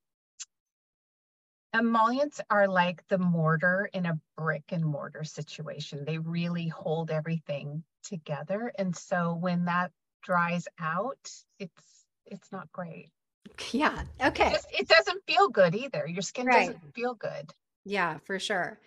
emollients 1.73 2.41
are 2.49 2.67
like 2.67 3.05
the 3.07 3.17
mortar 3.17 3.89
in 3.93 4.05
a 4.05 4.19
brick 4.37 4.63
and 4.69 4.85
mortar 4.85 5.23
situation. 5.23 6.05
They 6.05 6.17
really 6.17 6.67
hold 6.67 7.11
everything 7.11 7.83
together. 8.03 8.71
And 8.77 8.95
so 8.95 9.35
when 9.35 9.65
that 9.65 9.91
dries 10.23 10.67
out, 10.79 11.31
it's 11.59 12.05
it's 12.25 12.51
not 12.51 12.71
great. 12.71 13.11
Yeah. 13.71 14.03
Okay. 14.23 14.47
It, 14.47 14.51
just, 14.51 14.67
it 14.71 14.87
doesn't 14.87 15.23
feel 15.25 15.49
good 15.49 15.75
either. 15.75 16.07
Your 16.07 16.21
skin 16.21 16.47
right. 16.47 16.67
doesn't 16.67 16.95
feel 16.95 17.13
good. 17.13 17.51
Yeah, 17.85 18.17
for 18.25 18.39
sure. 18.39 18.79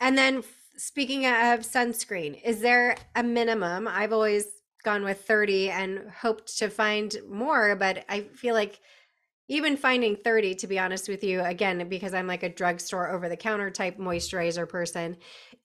And 0.00 0.16
then 0.16 0.42
speaking 0.76 1.26
of 1.26 1.60
sunscreen, 1.60 2.40
is 2.44 2.60
there 2.60 2.96
a 3.14 3.22
minimum? 3.22 3.88
I've 3.88 4.12
always 4.12 4.46
gone 4.84 5.02
with 5.02 5.22
30 5.22 5.70
and 5.70 6.10
hoped 6.10 6.58
to 6.58 6.68
find 6.68 7.14
more, 7.28 7.74
but 7.76 8.04
I 8.08 8.22
feel 8.22 8.54
like 8.54 8.80
even 9.48 9.76
finding 9.76 10.14
30 10.14 10.54
to 10.56 10.66
be 10.66 10.78
honest 10.78 11.08
with 11.08 11.24
you 11.24 11.40
again 11.40 11.88
because 11.88 12.14
i'm 12.14 12.26
like 12.26 12.42
a 12.42 12.48
drugstore 12.48 13.10
over 13.10 13.28
the 13.28 13.36
counter 13.36 13.70
type 13.70 13.98
moisturizer 13.98 14.68
person 14.68 15.16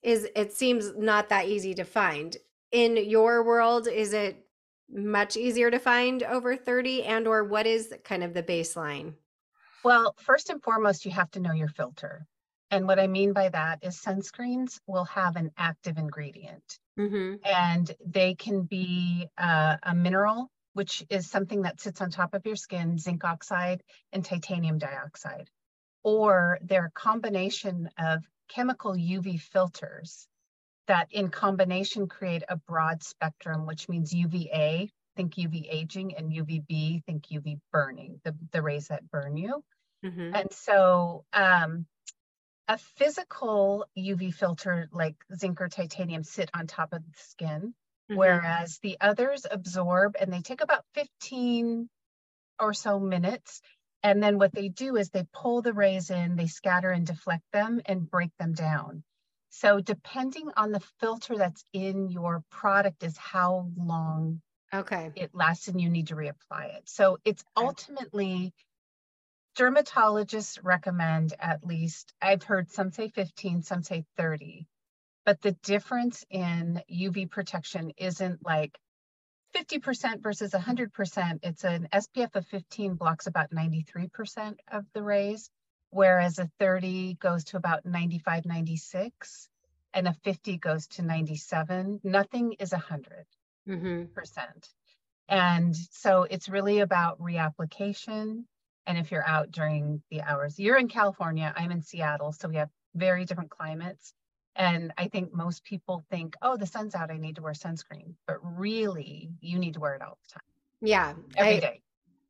is 0.02 0.26
it 0.34 0.52
seems 0.52 0.92
not 0.96 1.28
that 1.28 1.46
easy 1.46 1.74
to 1.74 1.84
find 1.84 2.36
in 2.72 2.96
your 2.96 3.44
world 3.44 3.86
is 3.86 4.12
it 4.12 4.43
much 4.90 5.36
easier 5.36 5.70
to 5.70 5.78
find 5.78 6.22
over 6.22 6.56
30 6.56 7.04
and 7.04 7.26
or 7.26 7.44
what 7.44 7.66
is 7.66 7.92
kind 8.04 8.22
of 8.22 8.34
the 8.34 8.42
baseline 8.42 9.14
well 9.84 10.14
first 10.18 10.50
and 10.50 10.62
foremost 10.62 11.04
you 11.04 11.10
have 11.10 11.30
to 11.30 11.40
know 11.40 11.52
your 11.52 11.68
filter 11.68 12.26
and 12.70 12.86
what 12.86 12.98
i 12.98 13.06
mean 13.06 13.32
by 13.32 13.48
that 13.48 13.78
is 13.82 14.00
sunscreens 14.00 14.80
will 14.86 15.04
have 15.04 15.36
an 15.36 15.50
active 15.56 15.96
ingredient 15.98 16.78
mm-hmm. 16.98 17.34
and 17.44 17.92
they 18.06 18.34
can 18.34 18.62
be 18.62 19.26
uh, 19.38 19.76
a 19.82 19.94
mineral 19.94 20.50
which 20.74 21.04
is 21.08 21.30
something 21.30 21.62
that 21.62 21.80
sits 21.80 22.00
on 22.00 22.10
top 22.10 22.34
of 22.34 22.44
your 22.44 22.56
skin, 22.56 22.98
zinc 22.98 23.24
oxide 23.24 23.82
and 24.12 24.24
titanium 24.24 24.76
dioxide, 24.76 25.48
or 26.02 26.58
they're 26.62 26.86
a 26.86 27.00
combination 27.00 27.88
of 27.96 28.22
chemical 28.48 28.92
UV 28.92 29.40
filters 29.40 30.28
that 30.86 31.08
in 31.10 31.28
combination 31.30 32.08
create 32.08 32.42
a 32.48 32.56
broad 32.56 33.02
spectrum, 33.02 33.66
which 33.66 33.88
means 33.88 34.12
UVA, 34.12 34.90
think 35.16 35.34
UV 35.34 35.66
aging, 35.70 36.16
and 36.16 36.30
UVB, 36.30 37.04
think 37.04 37.26
UV 37.26 37.58
burning, 37.72 38.20
the, 38.24 38.34
the 38.52 38.62
rays 38.62 38.88
that 38.88 39.10
burn 39.10 39.36
you. 39.36 39.62
Mm-hmm. 40.04 40.34
And 40.34 40.52
so 40.52 41.24
um, 41.32 41.86
a 42.68 42.78
physical 42.78 43.86
UV 43.96 44.34
filter 44.34 44.88
like 44.92 45.16
zinc 45.34 45.60
or 45.60 45.68
titanium 45.68 46.24
sit 46.24 46.50
on 46.54 46.66
top 46.66 46.92
of 46.92 47.02
the 47.02 47.18
skin, 47.18 47.60
mm-hmm. 48.10 48.16
whereas 48.16 48.78
the 48.82 48.96
others 49.00 49.46
absorb 49.50 50.16
and 50.18 50.32
they 50.32 50.40
take 50.40 50.62
about 50.62 50.84
15 50.94 51.88
or 52.60 52.74
so 52.74 53.00
minutes. 53.00 53.60
And 54.02 54.22
then 54.22 54.38
what 54.38 54.52
they 54.52 54.68
do 54.68 54.96
is 54.96 55.08
they 55.08 55.26
pull 55.32 55.62
the 55.62 55.72
rays 55.72 56.10
in, 56.10 56.36
they 56.36 56.46
scatter 56.46 56.90
and 56.90 57.06
deflect 57.06 57.44
them 57.52 57.80
and 57.86 58.10
break 58.10 58.30
them 58.38 58.52
down. 58.52 59.02
So 59.56 59.78
depending 59.78 60.50
on 60.56 60.72
the 60.72 60.82
filter 60.98 61.36
that's 61.36 61.62
in 61.72 62.08
your 62.08 62.42
product 62.50 63.04
is 63.04 63.16
how 63.16 63.70
long 63.76 64.42
okay 64.72 65.12
it 65.14 65.30
lasts 65.32 65.68
and 65.68 65.80
you 65.80 65.88
need 65.88 66.08
to 66.08 66.16
reapply 66.16 66.76
it. 66.76 66.88
So 66.88 67.18
it's 67.24 67.44
ultimately 67.56 68.52
dermatologists 69.56 70.58
recommend 70.64 71.34
at 71.38 71.64
least 71.64 72.12
I've 72.20 72.42
heard 72.42 72.72
some 72.72 72.90
say 72.90 73.10
15, 73.10 73.62
some 73.62 73.84
say 73.84 74.04
30. 74.16 74.66
But 75.24 75.40
the 75.40 75.52
difference 75.52 76.24
in 76.28 76.82
UV 76.90 77.30
protection 77.30 77.92
isn't 77.96 78.44
like 78.44 78.76
50% 79.54 80.20
versus 80.20 80.50
100%. 80.50 81.38
It's 81.44 81.62
an 81.62 81.86
SPF 81.92 82.34
of 82.34 82.44
15 82.48 82.94
blocks 82.96 83.28
about 83.28 83.52
93% 83.52 84.56
of 84.72 84.84
the 84.94 85.02
rays 85.04 85.48
whereas 85.94 86.40
a 86.40 86.50
30 86.58 87.14
goes 87.14 87.44
to 87.44 87.56
about 87.56 87.86
95, 87.86 88.44
96, 88.44 89.48
and 89.94 90.08
a 90.08 90.12
50 90.24 90.58
goes 90.58 90.88
to 90.88 91.02
97. 91.02 92.00
Nothing 92.02 92.54
is 92.54 92.72
100 92.72 93.26
mm-hmm. 93.68 94.04
percent. 94.12 94.68
And 95.28 95.74
so 95.76 96.24
it's 96.24 96.48
really 96.48 96.80
about 96.80 97.20
reapplication. 97.20 98.42
And 98.86 98.98
if 98.98 99.12
you're 99.12 99.26
out 99.26 99.52
during 99.52 100.02
the 100.10 100.22
hours, 100.22 100.58
you're 100.58 100.78
in 100.78 100.88
California, 100.88 101.54
I'm 101.56 101.70
in 101.70 101.80
Seattle, 101.80 102.32
so 102.32 102.48
we 102.48 102.56
have 102.56 102.70
very 102.96 103.24
different 103.24 103.50
climates. 103.50 104.12
And 104.56 104.92
I 104.98 105.06
think 105.06 105.32
most 105.32 105.62
people 105.62 106.02
think, 106.10 106.34
oh, 106.42 106.56
the 106.56 106.66
sun's 106.66 106.96
out, 106.96 107.12
I 107.12 107.18
need 107.18 107.36
to 107.36 107.42
wear 107.42 107.52
sunscreen. 107.52 108.14
But 108.26 108.38
really, 108.42 109.30
you 109.40 109.60
need 109.60 109.74
to 109.74 109.80
wear 109.80 109.94
it 109.94 110.02
all 110.02 110.18
the 110.26 110.32
time. 110.34 110.42
Yeah. 110.82 111.14
every 111.36 111.56
I, 111.56 111.60
day. 111.60 111.82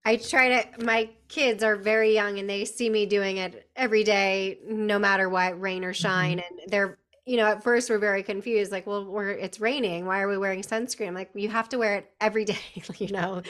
I 0.05 0.17
try 0.17 0.63
to, 0.63 0.85
my 0.85 1.09
kids 1.29 1.63
are 1.63 1.77
very 1.77 2.13
young 2.13 2.39
and 2.39 2.49
they 2.49 2.65
see 2.65 2.91
me 2.91 3.07
doing 3.07 3.39
it 3.39 3.69
every 3.75 4.05
day, 4.05 4.59
no 4.69 4.99
matter 4.99 5.29
what, 5.29 5.59
rain 5.61 5.85
or 5.85 5.95
shine. 5.95 6.39
Mm-hmm. 6.39 6.59
And 6.61 6.71
they're, 6.71 6.99
you 7.25 7.39
know, 7.39 7.47
at 7.47 7.65
first 7.65 7.89
we're 7.89 7.99
very 7.99 8.23
confused, 8.23 8.71
like, 8.71 8.87
well, 8.87 9.07
we're, 9.07 9.31
it's 9.31 9.59
raining. 9.59 10.05
Why 10.05 10.21
are 10.21 10.29
we 10.29 10.37
wearing 10.37 10.61
sunscreen? 10.61 11.09
I'm 11.09 11.15
like, 11.15 11.31
you 11.35 11.49
have 11.49 11.71
to 11.71 11.79
wear 11.79 11.97
it 11.97 12.11
every 12.21 12.45
day, 12.45 12.59
you 12.99 13.09
know, 13.09 13.41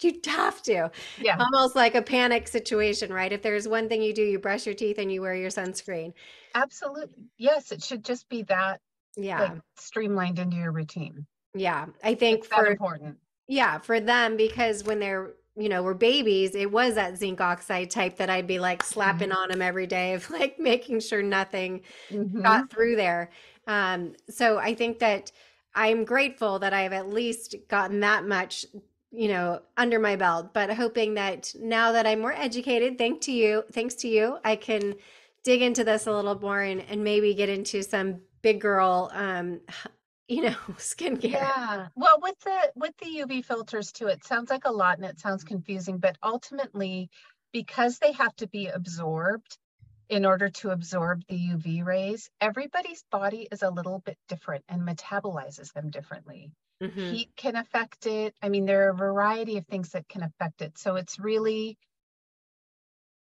you 0.00 0.20
have 0.26 0.60
to. 0.62 0.90
Yeah. 1.20 1.38
Almost 1.38 1.76
like 1.76 1.94
a 1.94 2.02
panic 2.02 2.48
situation, 2.48 3.12
right? 3.12 3.32
If 3.32 3.42
there's 3.42 3.68
one 3.68 3.88
thing 3.88 4.02
you 4.02 4.12
do, 4.12 4.22
you 4.22 4.40
brush 4.40 4.66
your 4.66 4.74
teeth 4.74 4.98
and 4.98 5.12
you 5.12 5.20
wear 5.20 5.36
your 5.36 5.50
sunscreen. 5.50 6.12
Absolutely. 6.56 7.28
Yes. 7.38 7.70
It 7.70 7.84
should 7.84 8.04
just 8.04 8.28
be 8.28 8.42
that. 8.44 8.80
Yeah. 9.16 9.40
Like, 9.40 9.62
streamlined 9.76 10.40
into 10.40 10.56
your 10.56 10.72
routine. 10.72 11.26
Yeah. 11.54 11.86
I 12.02 12.16
think 12.16 12.40
it's 12.40 12.48
for, 12.48 12.66
important. 12.66 13.18
Yeah. 13.46 13.78
For 13.78 14.00
them, 14.00 14.36
because 14.36 14.82
when 14.82 14.98
they're, 14.98 15.34
you 15.56 15.68
know, 15.68 15.82
were 15.82 15.94
babies, 15.94 16.54
it 16.54 16.70
was 16.70 16.94
that 16.94 17.18
zinc 17.18 17.40
oxide 17.40 17.90
type 17.90 18.16
that 18.16 18.30
I'd 18.30 18.46
be 18.46 18.58
like 18.58 18.82
slapping 18.82 19.30
mm-hmm. 19.30 19.38
on 19.38 19.48
them 19.50 19.62
every 19.62 19.86
day 19.86 20.14
of 20.14 20.30
like 20.40 20.58
making 20.58 21.00
sure 21.00 21.22
nothing 21.22 21.82
mm-hmm. 22.10 22.42
got 22.42 22.70
through 22.70 22.96
there. 22.96 23.30
Um, 23.66 24.14
so 24.28 24.58
I 24.58 24.74
think 24.74 24.98
that 25.00 25.32
I'm 25.74 26.04
grateful 26.04 26.58
that 26.60 26.72
I've 26.72 26.92
at 26.92 27.08
least 27.08 27.54
gotten 27.68 28.00
that 28.00 28.26
much, 28.26 28.66
you 29.12 29.28
know, 29.28 29.60
under 29.76 29.98
my 29.98 30.16
belt, 30.16 30.52
but 30.52 30.70
hoping 30.70 31.14
that 31.14 31.52
now 31.58 31.92
that 31.92 32.06
I'm 32.06 32.20
more 32.20 32.32
educated, 32.32 32.98
thank 32.98 33.20
to 33.22 33.32
you, 33.32 33.64
thanks 33.72 33.94
to 33.96 34.08
you, 34.08 34.38
I 34.44 34.56
can 34.56 34.94
dig 35.44 35.62
into 35.62 35.84
this 35.84 36.06
a 36.06 36.12
little 36.12 36.38
more 36.38 36.60
and, 36.60 36.82
and 36.88 37.04
maybe 37.04 37.34
get 37.34 37.48
into 37.48 37.82
some 37.82 38.20
big 38.42 38.60
girl 38.60 39.10
um, 39.14 39.60
you 40.30 40.42
know 40.42 40.50
skincare. 40.78 41.32
Yeah. 41.32 41.88
Well 41.96 42.20
with 42.22 42.38
the 42.40 42.72
with 42.76 42.96
the 42.98 43.24
uv 43.26 43.44
filters 43.44 43.92
too 43.92 44.06
it 44.06 44.24
sounds 44.24 44.48
like 44.48 44.64
a 44.64 44.72
lot 44.72 44.96
and 44.96 45.04
it 45.04 45.18
sounds 45.18 45.44
confusing 45.44 45.98
but 45.98 46.16
ultimately 46.22 47.10
because 47.52 47.98
they 47.98 48.12
have 48.12 48.34
to 48.36 48.46
be 48.46 48.68
absorbed 48.68 49.58
in 50.08 50.24
order 50.24 50.48
to 50.48 50.70
absorb 50.70 51.22
the 51.28 51.50
uv 51.50 51.84
rays 51.84 52.30
everybody's 52.40 53.02
body 53.10 53.48
is 53.50 53.62
a 53.62 53.70
little 53.70 53.98
bit 53.98 54.16
different 54.28 54.64
and 54.68 54.82
metabolizes 54.82 55.72
them 55.72 55.90
differently. 55.90 56.52
Mm-hmm. 56.82 57.12
heat 57.12 57.30
can 57.36 57.56
affect 57.56 58.06
it. 58.06 58.34
I 58.40 58.48
mean 58.48 58.64
there 58.64 58.86
are 58.86 58.90
a 58.90 58.94
variety 58.94 59.58
of 59.58 59.66
things 59.66 59.90
that 59.90 60.08
can 60.08 60.22
affect 60.22 60.62
it. 60.62 60.78
So 60.78 60.96
it's 60.96 61.18
really 61.18 61.76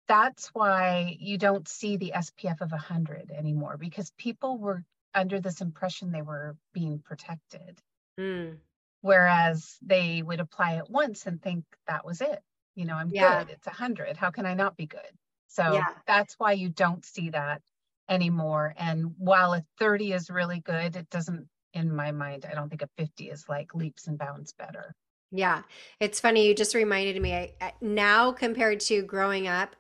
that's 0.09 0.49
why 0.55 1.17
you 1.19 1.37
don't 1.37 1.69
see 1.69 1.97
the 1.97 2.13
SPF 2.15 2.61
of 2.61 2.71
100 2.71 3.31
anymore 3.31 3.77
because 3.77 4.11
people 4.17 4.57
were 4.59 4.83
under 5.17 5.41
this 5.41 5.61
impression 5.61 6.13
they 6.13 6.23
were 6.23 6.57
being 6.73 7.01
protected. 7.01 7.81
Mm. 8.21 8.59
Whereas 9.01 9.77
they 9.83 10.23
would 10.23 10.41
apply 10.41 10.77
it 10.77 10.91
once 10.91 11.27
and 11.27 11.43
think 11.43 11.65
that 11.89 12.05
was 12.05 12.21
it. 12.21 12.41
You 12.75 12.85
know, 12.85 12.95
I'm 12.95 13.11
yeah. 13.11 13.43
good. 13.43 13.53
It's 13.55 13.67
a 13.67 13.71
hundred. 13.71 14.17
How 14.17 14.31
can 14.31 14.47
I 14.47 14.55
not 14.55 14.77
be 14.77 14.87
good? 14.87 15.01
So 15.49 15.73
yeah. 15.73 15.89
that's 16.07 16.35
why 16.39 16.53
you 16.53 16.69
don't 16.69 17.05
see 17.05 17.31
that 17.31 17.63
anymore. 18.09 18.75
And 18.77 19.15
while 19.19 19.55
a 19.55 19.65
30 19.79 20.13
is 20.13 20.31
really 20.31 20.61
good, 20.61 20.97
it 20.97 21.09
doesn't, 21.09 21.49
in 21.73 21.95
my 21.95 22.13
mind, 22.13 22.47
I 22.49 22.55
don't 22.55 22.69
think 22.69 22.83
a 22.83 22.89
50 22.99 23.31
is 23.31 23.49
like 23.49 23.75
leaps 23.75 24.07
and 24.07 24.19
bounds 24.19 24.53
better. 24.53 24.95
Yeah. 25.33 25.63
It's 25.99 26.21
funny. 26.21 26.47
You 26.47 26.55
just 26.55 26.75
reminded 26.75 27.21
me 27.21 27.35
I, 27.35 27.73
now 27.81 28.33
compared 28.33 28.81
to 28.81 29.03
growing 29.03 29.49
up 29.49 29.75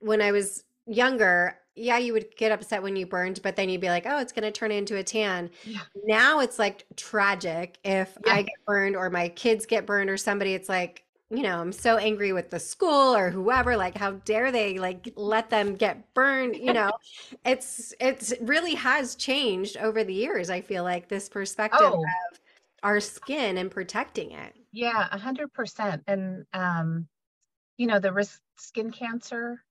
when 0.00 0.20
I 0.20 0.32
was 0.32 0.64
younger, 0.86 1.59
yeah, 1.76 1.98
you 1.98 2.12
would 2.12 2.36
get 2.36 2.52
upset 2.52 2.82
when 2.82 2.96
you 2.96 3.06
burned, 3.06 3.40
but 3.42 3.56
then 3.56 3.68
you'd 3.68 3.80
be 3.80 3.88
like, 3.88 4.04
oh, 4.06 4.18
it's 4.18 4.32
going 4.32 4.42
to 4.44 4.50
turn 4.50 4.70
into 4.72 4.96
a 4.96 5.02
tan. 5.02 5.50
Yeah. 5.64 5.80
Now 6.04 6.40
it's 6.40 6.58
like 6.58 6.84
tragic 6.96 7.78
if 7.84 8.16
yeah. 8.26 8.34
I 8.34 8.42
get 8.42 8.54
burned 8.66 8.96
or 8.96 9.08
my 9.10 9.28
kids 9.28 9.66
get 9.66 9.86
burned 9.86 10.10
or 10.10 10.16
somebody, 10.16 10.54
it's 10.54 10.68
like, 10.68 11.04
you 11.30 11.42
know, 11.42 11.60
I'm 11.60 11.72
so 11.72 11.96
angry 11.96 12.32
with 12.32 12.50
the 12.50 12.58
school 12.58 13.14
or 13.14 13.30
whoever, 13.30 13.76
like, 13.76 13.96
how 13.96 14.12
dare 14.24 14.50
they 14.50 14.78
like 14.78 15.12
let 15.14 15.48
them 15.48 15.76
get 15.76 16.12
burned? 16.12 16.56
You 16.56 16.72
know, 16.72 16.90
it's, 17.46 17.94
it's 18.00 18.34
really 18.40 18.74
has 18.74 19.14
changed 19.14 19.76
over 19.76 20.02
the 20.02 20.12
years. 20.12 20.50
I 20.50 20.60
feel 20.60 20.82
like 20.82 21.08
this 21.08 21.28
perspective 21.28 21.80
oh. 21.82 22.02
of 22.02 22.40
our 22.82 22.98
skin 22.98 23.58
and 23.58 23.70
protecting 23.70 24.32
it. 24.32 24.54
Yeah, 24.72 25.06
a 25.12 25.18
hundred 25.18 25.52
percent. 25.52 26.02
And, 26.08 26.46
um, 26.52 27.06
you 27.76 27.86
know, 27.86 28.00
the 28.00 28.12
risk 28.12 28.40
skin 28.56 28.90
cancer 28.90 29.62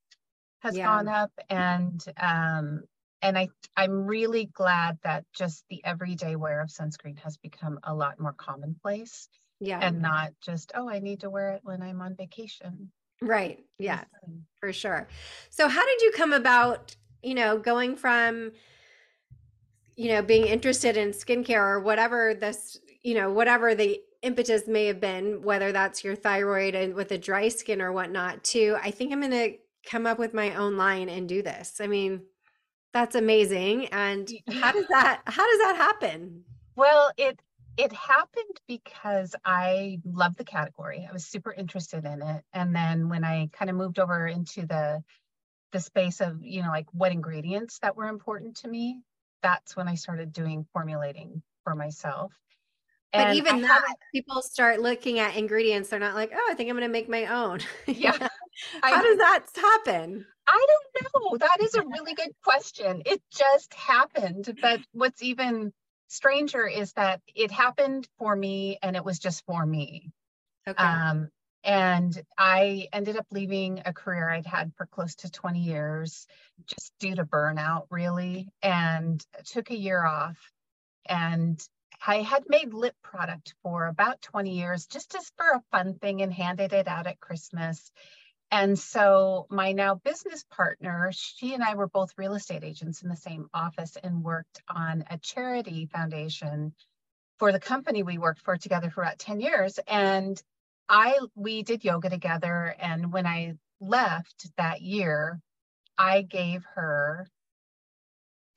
has 0.59 0.75
yeah. 0.75 0.85
gone 0.85 1.07
up 1.07 1.31
and 1.49 2.03
um 2.21 2.81
and 3.21 3.37
I 3.37 3.49
I'm 3.75 4.05
really 4.05 4.45
glad 4.45 4.97
that 5.03 5.25
just 5.35 5.63
the 5.69 5.83
everyday 5.83 6.35
wear 6.35 6.61
of 6.61 6.69
sunscreen 6.69 7.19
has 7.19 7.37
become 7.37 7.79
a 7.83 7.93
lot 7.93 8.19
more 8.19 8.33
commonplace. 8.33 9.27
Yeah. 9.59 9.79
And 9.81 10.01
not 10.01 10.31
just, 10.41 10.71
oh, 10.73 10.89
I 10.89 10.99
need 10.99 11.19
to 11.21 11.29
wear 11.29 11.51
it 11.51 11.59
when 11.63 11.81
I'm 11.81 12.01
on 12.01 12.15
vacation. 12.15 12.91
Right. 13.21 13.59
Yeah. 13.77 14.05
For 14.61 14.71
sure. 14.71 15.09
So 15.49 15.67
how 15.67 15.85
did 15.85 16.01
you 16.01 16.13
come 16.15 16.31
about, 16.31 16.95
you 17.21 17.35
know, 17.35 17.57
going 17.57 17.97
from 17.97 18.53
you 19.99 20.07
know, 20.07 20.21
being 20.21 20.45
interested 20.47 20.95
in 20.95 21.09
skincare 21.09 21.59
or 21.59 21.81
whatever 21.81 22.33
this, 22.33 22.79
you 23.01 23.13
know, 23.13 23.29
whatever 23.33 23.75
the 23.75 23.99
impetus 24.21 24.65
may 24.65 24.85
have 24.85 25.01
been, 25.01 25.41
whether 25.41 25.73
that's 25.73 26.05
your 26.05 26.15
thyroid 26.15 26.73
and 26.73 26.93
with 26.93 27.11
a 27.11 27.17
dry 27.17 27.49
skin 27.49 27.81
or 27.81 27.91
whatnot, 27.91 28.41
to 28.45 28.77
I 28.81 28.91
think 28.91 29.11
I'm 29.11 29.19
gonna 29.19 29.49
come 29.89 30.05
up 30.05 30.19
with 30.19 30.33
my 30.33 30.55
own 30.55 30.77
line 30.77 31.09
and 31.09 31.27
do 31.27 31.41
this. 31.41 31.81
I 31.81 31.87
mean, 31.87 32.21
that's 32.93 33.15
amazing. 33.15 33.87
And 33.87 34.31
how 34.51 34.71
does 34.71 34.87
that 34.89 35.21
how 35.25 35.49
does 35.49 35.59
that 35.59 35.75
happen? 35.77 36.43
Well, 36.75 37.11
it 37.17 37.39
it 37.77 37.93
happened 37.93 38.59
because 38.67 39.35
I 39.45 39.99
love 40.03 40.35
the 40.35 40.43
category. 40.43 41.07
I 41.09 41.13
was 41.13 41.25
super 41.25 41.53
interested 41.53 42.05
in 42.05 42.21
it. 42.21 42.43
And 42.53 42.75
then 42.75 43.09
when 43.09 43.23
I 43.23 43.49
kind 43.53 43.69
of 43.69 43.77
moved 43.77 43.99
over 43.99 44.27
into 44.27 44.65
the 44.65 45.03
the 45.71 45.79
space 45.79 46.19
of, 46.19 46.43
you 46.43 46.63
know, 46.63 46.69
like 46.69 46.87
what 46.93 47.11
ingredients 47.11 47.79
that 47.79 47.95
were 47.95 48.07
important 48.07 48.57
to 48.57 48.67
me, 48.67 49.01
that's 49.43 49.75
when 49.75 49.87
I 49.87 49.95
started 49.95 50.33
doing 50.33 50.65
formulating 50.73 51.43
for 51.63 51.75
myself. 51.75 52.33
But 53.13 53.35
even 53.35 53.57
I 53.57 53.61
that, 53.61 53.95
people 54.13 54.41
start 54.41 54.81
looking 54.81 55.19
at 55.19 55.35
ingredients. 55.35 55.89
They're 55.89 55.99
not 55.99 56.15
like, 56.15 56.31
oh, 56.33 56.47
I 56.49 56.53
think 56.53 56.69
I'm 56.69 56.75
going 56.75 56.87
to 56.87 56.91
make 56.91 57.09
my 57.09 57.25
own. 57.25 57.59
Yeah. 57.87 58.28
How 58.81 58.99
I, 58.99 59.03
does 59.03 59.17
that 59.17 59.45
happen? 59.55 60.25
I 60.47 60.65
don't 60.67 61.13
know. 61.13 61.37
That 61.37 61.57
is 61.61 61.75
a 61.75 61.83
really 61.83 62.13
good 62.13 62.31
question. 62.43 63.03
It 63.05 63.21
just 63.31 63.73
happened. 63.73 64.57
But 64.61 64.81
what's 64.91 65.21
even 65.21 65.71
stranger 66.07 66.67
is 66.67 66.93
that 66.93 67.21
it 67.35 67.51
happened 67.51 68.07
for 68.17 68.35
me 68.35 68.77
and 68.81 68.95
it 68.95 69.05
was 69.05 69.19
just 69.19 69.45
for 69.45 69.65
me. 69.65 70.11
Okay. 70.67 70.83
Um, 70.83 71.29
and 71.63 72.19
I 72.37 72.87
ended 72.93 73.17
up 73.17 73.27
leaving 73.31 73.81
a 73.85 73.93
career 73.93 74.29
I'd 74.29 74.45
had 74.45 74.71
for 74.75 74.85
close 74.85 75.15
to 75.15 75.31
20 75.31 75.59
years 75.59 76.25
just 76.65 76.93
due 76.99 77.15
to 77.15 77.25
burnout, 77.25 77.87
really, 77.89 78.49
and 78.61 79.23
took 79.45 79.69
a 79.69 79.77
year 79.77 80.03
off. 80.03 80.37
And 81.07 81.61
I 82.05 82.21
had 82.21 82.45
made 82.47 82.73
lip 82.73 82.95
product 83.03 83.55
for 83.61 83.87
about 83.87 84.21
20 84.21 84.51
years 84.51 84.85
just 84.87 85.15
as 85.15 85.31
for 85.35 85.47
a 85.51 85.63
fun 85.71 85.95
thing 85.95 86.21
and 86.21 86.33
handed 86.33 86.71
it 86.71 86.87
out 86.87 87.07
at 87.07 87.19
Christmas. 87.19 87.91
And 88.51 88.77
so 88.77 89.45
my 89.49 89.73
now 89.73 89.95
business 89.95 90.43
partner, 90.49 91.11
she 91.13 91.53
and 91.53 91.63
I 91.63 91.75
were 91.75 91.87
both 91.87 92.17
real 92.17 92.33
estate 92.33 92.63
agents 92.63 93.03
in 93.03 93.09
the 93.09 93.15
same 93.15 93.47
office 93.53 93.95
and 94.01 94.23
worked 94.23 94.61
on 94.67 95.03
a 95.09 95.19
charity 95.19 95.85
foundation 95.85 96.73
for 97.37 97.51
the 97.51 97.59
company 97.59 98.03
we 98.03 98.17
worked 98.17 98.41
for 98.41 98.57
together 98.57 98.89
for 98.89 99.01
about 99.03 99.19
10 99.19 99.39
years. 99.39 99.79
And 99.87 100.41
I 100.89 101.19
we 101.35 101.61
did 101.61 101.83
yoga 101.83 102.09
together. 102.09 102.75
And 102.79 103.13
when 103.13 103.27
I 103.27 103.53
left 103.79 104.49
that 104.57 104.81
year, 104.81 105.39
I 105.97 106.23
gave 106.23 106.65
her 106.75 107.27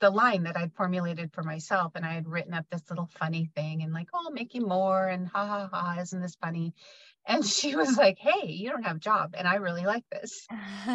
the 0.01 0.09
line 0.09 0.43
that 0.43 0.57
I'd 0.57 0.73
formulated 0.73 1.31
for 1.33 1.43
myself. 1.43 1.93
And 1.95 2.05
I 2.05 2.13
had 2.13 2.27
written 2.27 2.53
up 2.53 2.65
this 2.69 2.81
little 2.89 3.09
funny 3.19 3.49
thing 3.55 3.83
and 3.83 3.93
like, 3.93 4.09
oh, 4.13 4.23
I'll 4.25 4.31
make 4.31 4.53
you 4.55 4.65
more 4.65 5.07
and 5.07 5.27
ha 5.27 5.45
ha 5.45 5.69
ha, 5.71 6.01
isn't 6.01 6.21
this 6.21 6.35
funny? 6.35 6.73
And 7.25 7.45
she 7.45 7.75
was 7.75 7.97
like, 7.97 8.17
Hey, 8.19 8.47
you 8.47 8.69
don't 8.69 8.83
have 8.83 8.97
a 8.97 8.99
job. 8.99 9.35
And 9.37 9.47
I 9.47 9.55
really 9.55 9.83
like 9.85 10.03
this. 10.11 10.47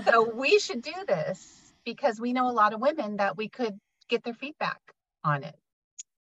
so 0.05 0.31
we 0.35 0.59
should 0.59 0.83
do 0.83 0.95
this 1.07 1.73
because 1.85 2.21
we 2.21 2.33
know 2.33 2.49
a 2.49 2.53
lot 2.53 2.75
of 2.75 2.81
women 2.81 3.17
that 3.17 3.37
we 3.37 3.49
could 3.49 3.79
get 4.09 4.25
their 4.25 4.35
feedback 4.35 4.81
on 5.25 5.45
it. 5.45 5.57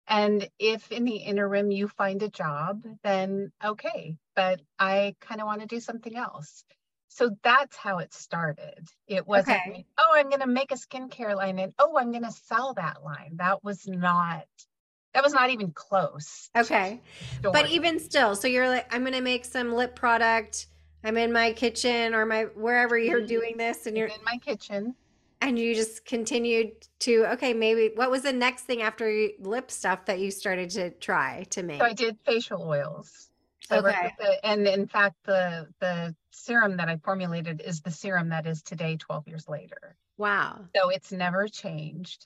And 0.07 0.47
if 0.57 0.89
in 0.91 1.03
the 1.03 1.17
interim 1.17 1.69
you 1.71 1.89
find 1.89 2.23
a 2.23 2.29
job, 2.29 2.83
then 3.03 3.51
okay. 3.63 4.15
But 4.35 4.61
I 4.79 5.15
kind 5.19 5.41
of 5.41 5.47
want 5.47 5.61
to 5.61 5.67
do 5.67 5.79
something 5.81 6.15
else. 6.15 6.63
So 7.09 7.31
that's 7.43 7.75
how 7.75 7.97
it 7.99 8.13
started. 8.13 8.87
It 9.07 9.25
wasn't, 9.27 9.57
Okay. 9.57 9.85
oh, 9.97 10.11
I'm 10.15 10.29
going 10.29 10.41
to 10.41 10.47
make 10.47 10.71
a 10.71 10.75
skincare 10.75 11.35
line 11.35 11.57
and 11.59 11.73
oh, 11.79 11.97
I'm 11.97 12.11
going 12.11 12.23
to 12.23 12.31
sell 12.31 12.73
that 12.75 13.03
line. 13.03 13.37
That 13.37 13.63
was 13.63 13.87
not, 13.87 14.45
that 15.13 15.23
was 15.23 15.33
not 15.33 15.49
even 15.49 15.71
close. 15.71 16.49
okay. 16.55 17.01
But 17.41 17.69
even 17.69 17.99
still, 17.99 18.35
so 18.35 18.47
you're 18.47 18.67
like, 18.67 18.93
I'm 18.93 19.03
gonna 19.03 19.21
make 19.21 19.45
some 19.45 19.73
lip 19.73 19.95
product. 19.95 20.67
I'm 21.03 21.17
in 21.17 21.31
my 21.31 21.53
kitchen 21.53 22.13
or 22.13 22.25
my 22.25 22.43
wherever 22.45 22.97
you're 22.97 23.21
Mhm. 23.21 23.27
doing 23.27 23.57
this, 23.57 23.85
and 23.85 23.95
you're 23.97 24.07
in 24.07 24.23
my 24.23 24.37
kitchen. 24.37 24.95
and 25.39 25.59
you 25.59 25.75
just 25.75 26.03
continued 26.03 26.71
to 26.99 27.25
okay, 27.33 27.53
maybe 27.53 27.91
what 27.95 28.09
was 28.09 28.23
the 28.23 28.33
next 28.33 28.63
thing 28.63 28.81
after 28.81 29.29
lip 29.39 29.69
stuff 29.69 30.05
that 30.05 30.19
you 30.19 30.31
started 30.31 30.69
to 30.71 30.89
try 30.89 31.43
to 31.51 31.61
make? 31.61 31.79
So 31.79 31.85
I 31.85 31.93
did 31.93 32.17
facial 32.25 32.63
oils. 32.63 33.29
So 33.61 33.77
Okay. 33.77 34.11
the, 34.17 34.43
and 34.45 34.65
in 34.67 34.87
fact, 34.87 35.15
the 35.25 35.67
the 35.79 36.15
serum 36.31 36.77
that 36.77 36.89
I 36.89 36.97
formulated 36.97 37.61
is 37.63 37.81
the 37.81 37.91
serum 37.91 38.29
that 38.29 38.47
is 38.47 38.63
today, 38.63 38.97
12 38.97 39.27
years 39.27 39.47
later. 39.47 39.95
Wow. 40.17 40.65
So 40.75 40.89
it's 40.89 41.11
never 41.11 41.47
changed. 41.47 42.25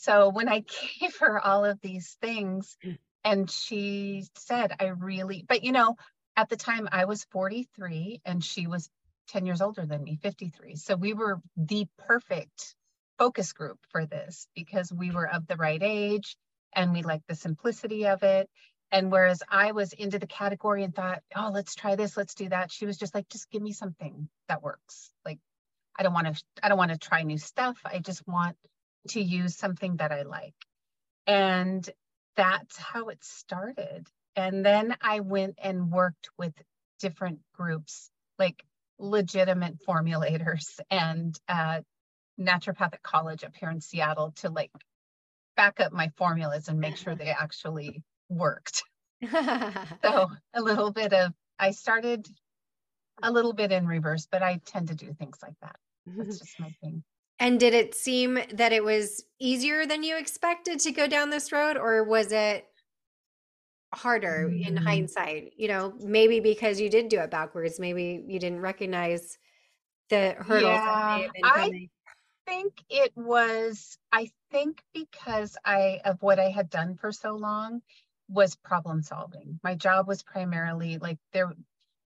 So 0.00 0.30
when 0.30 0.48
I 0.48 0.60
gave 1.00 1.16
her 1.18 1.38
all 1.38 1.64
of 1.64 1.80
these 1.80 2.16
things, 2.20 2.76
Mm. 2.82 2.98
and 3.22 3.50
she 3.50 4.24
said, 4.34 4.72
I 4.80 4.86
really, 4.86 5.44
but 5.46 5.62
you 5.62 5.72
know, 5.72 5.96
at 6.36 6.48
the 6.48 6.56
time 6.56 6.88
I 6.90 7.04
was 7.04 7.24
43 7.24 8.22
and 8.24 8.42
she 8.42 8.66
was 8.66 8.88
10 9.28 9.44
years 9.44 9.60
older 9.60 9.84
than 9.84 10.02
me, 10.02 10.18
53. 10.22 10.76
So 10.76 10.96
we 10.96 11.12
were 11.12 11.40
the 11.56 11.86
perfect 11.98 12.74
focus 13.18 13.52
group 13.52 13.78
for 13.90 14.06
this 14.06 14.48
because 14.54 14.90
we 14.90 15.10
were 15.10 15.28
of 15.28 15.46
the 15.46 15.56
right 15.56 15.82
age 15.82 16.36
and 16.72 16.92
we 16.94 17.02
liked 17.02 17.28
the 17.28 17.34
simplicity 17.34 18.06
of 18.06 18.22
it. 18.22 18.48
And 18.90 19.12
whereas 19.12 19.42
I 19.48 19.72
was 19.72 19.92
into 19.92 20.18
the 20.18 20.26
category 20.26 20.82
and 20.82 20.94
thought, 20.94 21.22
oh, 21.36 21.50
let's 21.52 21.74
try 21.74 21.94
this, 21.94 22.16
let's 22.16 22.34
do 22.34 22.48
that, 22.48 22.72
she 22.72 22.86
was 22.86 22.96
just 22.96 23.14
like, 23.14 23.28
just 23.28 23.50
give 23.50 23.62
me 23.62 23.72
something 23.72 24.28
that 24.48 24.62
works. 24.62 25.12
Like, 25.26 25.38
I 25.98 26.02
don't 26.02 26.14
want 26.14 26.34
to, 26.34 26.42
I 26.62 26.68
don't 26.70 26.78
want 26.78 26.90
to 26.90 26.98
try 26.98 27.22
new 27.22 27.38
stuff. 27.38 27.78
I 27.84 27.98
just 27.98 28.26
want 28.26 28.56
to 29.08 29.20
use 29.20 29.56
something 29.56 29.96
that 29.96 30.12
I 30.12 30.22
like. 30.22 30.54
And 31.26 31.88
that's 32.36 32.76
how 32.76 33.08
it 33.08 33.22
started. 33.24 34.06
And 34.36 34.64
then 34.64 34.96
I 35.00 35.20
went 35.20 35.56
and 35.62 35.90
worked 35.90 36.30
with 36.38 36.54
different 37.00 37.40
groups, 37.54 38.10
like 38.38 38.62
legitimate 38.98 39.78
formulators 39.86 40.78
and 40.90 41.38
uh, 41.48 41.80
naturopathic 42.38 43.02
college 43.02 43.44
up 43.44 43.54
here 43.54 43.70
in 43.70 43.80
Seattle 43.80 44.32
to 44.36 44.50
like 44.50 44.70
back 45.56 45.80
up 45.80 45.92
my 45.92 46.10
formulas 46.16 46.68
and 46.68 46.80
make 46.80 46.96
sure 46.96 47.14
they 47.14 47.30
actually 47.30 48.02
worked. 48.28 48.82
So 50.02 50.30
a 50.54 50.62
little 50.62 50.92
bit 50.92 51.12
of, 51.12 51.32
I 51.58 51.72
started 51.72 52.26
a 53.22 53.30
little 53.30 53.52
bit 53.52 53.70
in 53.70 53.86
reverse, 53.86 54.26
but 54.30 54.42
I 54.42 54.60
tend 54.64 54.88
to 54.88 54.94
do 54.94 55.12
things 55.12 55.38
like 55.42 55.52
that. 55.60 55.76
That's 56.06 56.38
just 56.38 56.58
my 56.58 56.70
thing. 56.80 57.02
And 57.40 57.58
did 57.60 57.74
it 57.74 57.94
seem 57.94 58.38
that 58.52 58.72
it 58.72 58.84
was 58.84 59.24
easier 59.40 59.86
than 59.86 60.02
you 60.04 60.18
expected 60.18 60.80
to 60.80 60.92
go 60.92 61.08
down 61.08 61.30
this 61.30 61.52
road, 61.52 61.76
or 61.78 62.04
was 62.04 62.32
it 62.32 62.66
harder 63.94 64.50
in 64.62 64.76
Mm. 64.76 64.84
hindsight? 64.84 65.54
You 65.56 65.68
know, 65.68 65.94
maybe 66.00 66.40
because 66.40 66.80
you 66.80 66.88
did 66.90 67.08
do 67.08 67.20
it 67.20 67.30
backwards, 67.30 67.80
maybe 67.80 68.24
you 68.28 68.38
didn't 68.38 68.60
recognize 68.60 69.38
the 70.10 70.34
hurdles 70.38 70.82
that 70.84 71.04
may 71.06 71.22
Yeah, 71.22 71.22
have 71.22 71.32
been 71.32 71.44
I 71.44 71.88
think 72.46 72.74
it 72.90 73.12
was, 73.16 73.98
I 74.12 74.30
think 74.50 74.82
because 74.94 75.56
I, 75.64 76.00
of 76.04 76.22
what 76.22 76.38
I 76.40 76.50
had 76.50 76.70
done 76.70 76.96
for 76.96 77.12
so 77.12 77.34
long 77.36 77.82
was 78.28 78.56
problem 78.56 79.02
solving. 79.02 79.60
My 79.62 79.74
job 79.76 80.08
was 80.08 80.22
primarily 80.22 80.98
like 80.98 81.18
there, 81.32 81.54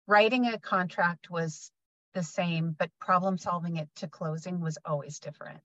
writing 0.07 0.47
a 0.47 0.59
contract 0.59 1.29
was 1.29 1.71
the 2.13 2.23
same, 2.23 2.75
but 2.77 2.91
problem 2.99 3.37
solving 3.37 3.77
it 3.77 3.89
to 3.97 4.07
closing 4.07 4.59
was 4.59 4.77
always 4.85 5.19
different. 5.19 5.61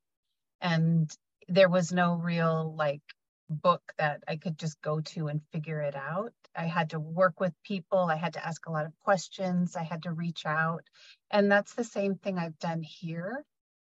And 0.60 1.10
there 1.48 1.68
was 1.68 1.92
no 1.92 2.14
real 2.14 2.74
like 2.76 3.02
book 3.50 3.82
that 3.98 4.22
I 4.28 4.36
could 4.36 4.58
just 4.58 4.80
go 4.82 5.00
to 5.00 5.28
and 5.28 5.42
figure 5.52 5.80
it 5.80 5.96
out. 5.96 6.32
I 6.54 6.66
had 6.66 6.90
to 6.90 7.00
work 7.00 7.40
with 7.40 7.54
people. 7.62 7.98
I 7.98 8.16
had 8.16 8.34
to 8.34 8.46
ask 8.46 8.66
a 8.66 8.72
lot 8.72 8.86
of 8.86 8.98
questions. 9.00 9.76
I 9.76 9.84
had 9.84 10.02
to 10.04 10.12
reach 10.12 10.44
out. 10.46 10.84
And 11.30 11.50
that's 11.50 11.74
the 11.74 11.84
same 11.84 12.16
thing 12.16 12.38
I've 12.38 12.58
done 12.58 12.82
here 12.82 13.44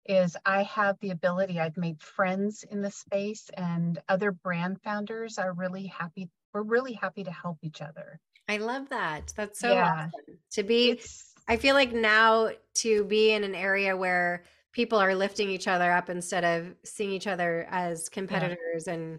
is 0.06 0.36
I 0.46 0.62
have 0.62 0.98
the 1.00 1.10
ability, 1.10 1.60
I've 1.60 1.76
made 1.76 2.02
friends 2.02 2.62
in 2.62 2.80
the 2.80 2.90
space 2.90 3.50
and 3.50 4.00
other 4.08 4.32
brand 4.32 4.80
founders 4.82 5.38
are 5.38 5.52
really 5.52 5.86
happy. 5.86 6.30
We're 6.54 6.62
really 6.62 6.94
happy 6.94 7.24
to 7.24 7.30
help 7.30 7.58
each 7.62 7.82
other. 7.82 8.18
I 8.48 8.56
love 8.56 8.88
that. 8.88 9.32
That's 9.36 9.60
so 9.60 9.74
Yeah. 9.74 10.06
awesome. 10.06 10.38
To 10.52 10.62
be 10.62 10.90
It's 10.90 11.29
I 11.50 11.56
feel 11.56 11.74
like 11.74 11.92
now 11.92 12.50
to 12.74 13.04
be 13.06 13.32
in 13.32 13.42
an 13.42 13.56
area 13.56 13.96
where 13.96 14.44
people 14.70 14.98
are 14.98 15.16
lifting 15.16 15.50
each 15.50 15.66
other 15.66 15.90
up 15.90 16.08
instead 16.08 16.44
of 16.44 16.76
seeing 16.84 17.10
each 17.10 17.26
other 17.26 17.66
as 17.68 18.08
competitors 18.08 18.86
and 18.86 19.18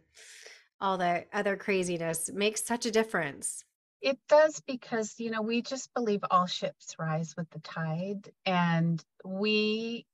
all 0.79 0.97
the 0.97 1.25
other 1.33 1.57
craziness 1.57 2.31
makes 2.33 2.63
such 2.63 2.85
a 2.85 2.91
difference. 2.91 3.65
It 4.01 4.17
does 4.29 4.61
because, 4.65 5.15
you 5.19 5.29
know, 5.29 5.41
we 5.41 5.61
just 5.61 5.93
believe 5.93 6.21
all 6.31 6.45
ships 6.45 6.95
rise 6.97 7.35
with 7.35 7.49
the 7.49 7.59
tide. 7.59 8.31
And 8.45 9.03
we, 9.25 10.05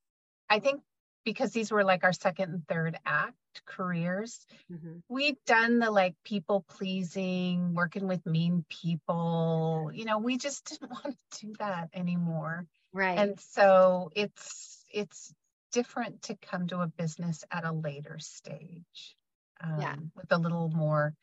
I 0.50 0.58
think 0.58 0.82
because 1.28 1.52
these 1.52 1.74
were 1.74 1.84
like 1.84 2.06
our 2.06 2.14
second 2.14 2.54
and 2.54 2.68
third 2.70 2.98
act 3.06 3.36
careers, 3.66 4.48
Mhm. 4.72 5.04
we'd 5.10 5.36
done 5.44 5.78
the 5.80 5.92
like 5.92 6.16
people 6.24 6.62
pleasing, 6.62 7.74
working 7.74 8.08
with 8.08 8.26
mean 8.26 8.64
people. 8.70 9.92
You 9.94 10.06
know, 10.06 10.20
we 10.20 10.38
just 10.38 10.64
didn't 10.80 10.90
want 10.90 11.18
to 11.32 11.46
do 11.48 11.54
that 11.60 11.90
anymore. 11.94 12.66
Right. 12.94 13.20
And 13.20 13.38
so 13.42 14.10
it's, 14.16 14.86
it's 14.90 15.34
different 15.74 16.22
to 16.24 16.38
come 16.38 16.66
to 16.68 16.80
a 16.80 16.88
business 16.88 17.44
at 17.52 17.66
a 17.66 17.74
later 17.74 18.20
stage 18.20 19.18
Yeah. 19.60 19.96
um, 19.96 20.14
with 20.16 20.32
a 20.32 20.38
little 20.38 20.70
more 20.70 21.14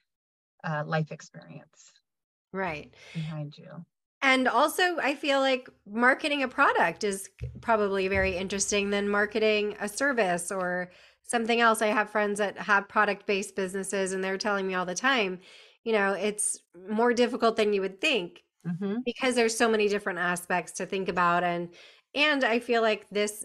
uh, 0.62 0.84
life 0.86 1.12
experience 1.12 1.94
right. 2.52 2.92
behind 3.14 3.56
you. 3.56 3.86
And 4.26 4.48
also, 4.48 4.96
I 4.98 5.14
feel 5.14 5.40
like 5.40 5.68
marketing 5.87 6.42
a 6.42 6.48
product 6.48 7.04
is 7.04 7.28
probably 7.60 8.08
very 8.08 8.37
interesting 8.37 8.88
than 8.88 9.08
marketing 9.08 9.76
a 9.80 9.88
service 9.88 10.50
or 10.50 10.90
something 11.22 11.60
else. 11.60 11.82
I 11.82 11.88
have 11.88 12.08
friends 12.10 12.38
that 12.38 12.56
have 12.56 12.88
product 12.88 13.26
based 13.26 13.54
businesses, 13.54 14.12
and 14.12 14.24
they're 14.24 14.38
telling 14.38 14.66
me 14.66 14.74
all 14.74 14.87
the 14.87 14.94
time, 14.94 15.40
you 15.84 15.92
know, 15.92 16.12
it's 16.14 16.58
more 16.88 17.12
difficult 17.12 17.56
than 17.56 17.74
you 17.74 17.82
would 17.82 18.00
think 18.00 18.42
hmm 18.64 19.04
because 19.04 19.34
there's 19.34 19.56
so 19.56 19.68
many 19.68 19.88
different 19.88 20.18
aspects 20.18 20.72
to 20.72 20.87
think 20.87 21.08
about 21.08 21.44
and 21.44 21.70
and 22.14 22.44
I 22.44 22.60
feel 22.60 22.82
like 22.82 23.08
this 23.10 23.44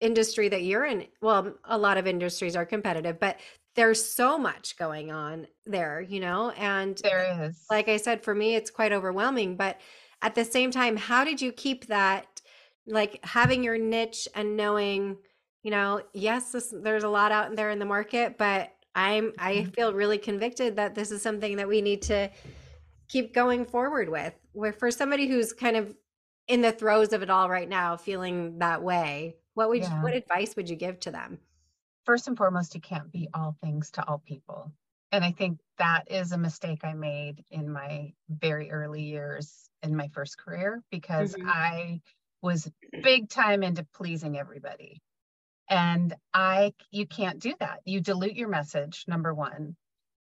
industry 0.00 0.48
that 0.48 0.62
you're 0.62 0.84
in 0.84 1.06
well 1.22 1.54
a 1.64 1.78
lot 1.78 1.98
of 1.98 2.06
industries 2.06 2.56
are 2.56 2.66
competitive 2.66 3.18
but 3.20 3.38
there's 3.76 4.04
so 4.04 4.38
much 4.38 4.76
going 4.78 5.12
on 5.12 5.46
there 5.66 6.00
you 6.00 6.20
know 6.20 6.50
and 6.50 7.00
There 7.02 7.46
is. 7.48 7.64
like 7.70 7.88
I 7.88 7.96
said 7.96 8.22
for 8.24 8.34
me 8.34 8.54
it's 8.56 8.70
quite 8.70 8.92
overwhelming 8.92 9.56
but 9.56 9.80
at 10.24 10.34
the 10.34 10.44
same 10.44 10.70
time 10.70 10.96
how 10.96 11.22
did 11.24 11.40
you 11.40 11.52
keep 11.52 11.86
that 11.86 12.40
like 12.86 13.24
having 13.24 13.62
your 13.62 13.78
niche 13.78 14.26
and 14.34 14.56
knowing 14.56 15.16
you 15.62 15.70
know 15.70 16.00
yes 16.14 16.50
this, 16.52 16.74
there's 16.82 17.04
a 17.04 17.08
lot 17.08 17.30
out 17.30 17.54
there 17.56 17.70
in 17.70 17.78
the 17.78 17.84
market 17.84 18.36
but 18.38 18.70
I'm 18.94 19.32
I 19.38 19.52
Mhm. 19.54 19.74
feel 19.74 19.92
really 19.92 20.18
convicted 20.18 20.76
that 20.76 20.94
this 20.94 21.10
is 21.10 21.20
something 21.20 21.56
that 21.56 21.68
we 21.68 21.82
need 21.82 22.02
to 22.02 22.30
keep 23.08 23.34
going 23.34 23.64
forward 23.66 24.08
with. 24.08 24.32
Where 24.52 24.72
for 24.72 24.90
somebody 24.90 25.26
who's 25.26 25.52
kind 25.52 25.76
of 25.76 25.96
in 26.46 26.60
the 26.62 26.70
throes 26.72 27.12
of 27.12 27.22
it 27.22 27.28
all 27.28 27.50
right 27.50 27.68
now, 27.68 27.96
feeling 27.96 28.58
that 28.60 28.82
way, 28.82 29.36
what 29.54 29.68
would 29.68 29.80
Yeah. 29.80 29.96
you, 29.96 30.02
what 30.02 30.14
advice 30.14 30.54
would 30.56 30.70
you 30.70 30.76
give 30.76 31.00
to 31.00 31.10
them? 31.10 31.40
First 32.04 32.28
and 32.28 32.36
foremost, 32.36 32.74
you 32.74 32.80
can't 32.80 33.10
be 33.10 33.28
all 33.34 33.56
things 33.60 33.90
to 33.92 34.06
all 34.06 34.18
people. 34.18 34.70
And 35.12 35.24
I 35.24 35.32
think 35.32 35.60
that 35.78 36.10
is 36.10 36.32
a 36.32 36.38
mistake 36.38 36.84
I 36.84 36.94
made 36.94 37.44
in 37.50 37.70
my 37.70 38.14
very 38.28 38.70
early 38.70 39.02
years 39.04 39.70
in 39.82 39.96
my 39.96 40.08
first 40.08 40.38
career 40.38 40.82
because 40.90 41.34
Mhm. 41.34 41.46
I 41.46 42.00
was 42.42 42.70
big 43.02 43.28
time 43.28 43.62
into 43.62 43.84
pleasing 43.84 44.36
everybody. 44.36 45.00
And 45.68 46.14
I 46.32 46.74
you 46.90 47.06
can't 47.06 47.40
do 47.40 47.54
that. 47.60 47.80
You 47.84 48.00
dilute 48.00 48.36
your 48.36 48.48
message, 48.48 49.04
number 49.08 49.32
1. 49.34 49.76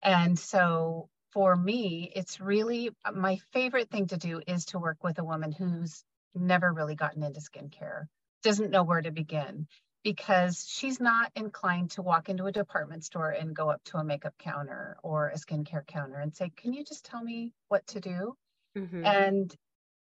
And 0.02 0.38
so 0.40 1.10
for 1.32 1.56
me, 1.56 2.12
it's 2.16 2.40
really 2.40 2.90
uh, 3.06 3.12
my 3.12 3.38
favorite 3.54 3.90
thing 3.90 4.08
to 4.08 4.18
do 4.18 4.42
is 4.48 4.66
to 4.68 4.80
work 4.80 5.04
with 5.04 5.20
a 5.20 5.24
woman 5.26 5.52
who's 5.52 6.04
never 6.34 6.72
really 6.74 6.96
gotten 6.96 7.24
into 7.24 7.40
skincare, 7.42 8.08
doesn't 8.44 8.72
know 8.72 8.84
where 8.84 9.02
to 9.02 9.12
begin 9.12 9.68
because 10.08 10.66
she's 10.66 11.02
not 11.02 11.34
inclined 11.36 11.92
to 11.92 12.02
walk 12.02 12.30
into 12.30 12.46
a 12.46 12.52
department 12.54 13.04
store 13.04 13.32
and 13.32 13.54
go 13.54 13.70
up 13.70 13.84
to 13.84 13.98
a 13.98 14.04
makeup 14.06 14.34
counter 14.40 14.96
or 15.04 15.28
a 15.28 15.36
skincare 15.36 15.86
counter 15.86 16.18
and 16.18 16.34
say, 16.34 16.50
"Can 16.56 16.72
you 16.72 16.86
just 16.86 17.04
tell 17.04 17.22
me 17.22 17.54
what 17.68 17.86
to 17.88 18.00
do?" 18.00 18.38
Mhm. 18.76 19.04
and 19.04 19.54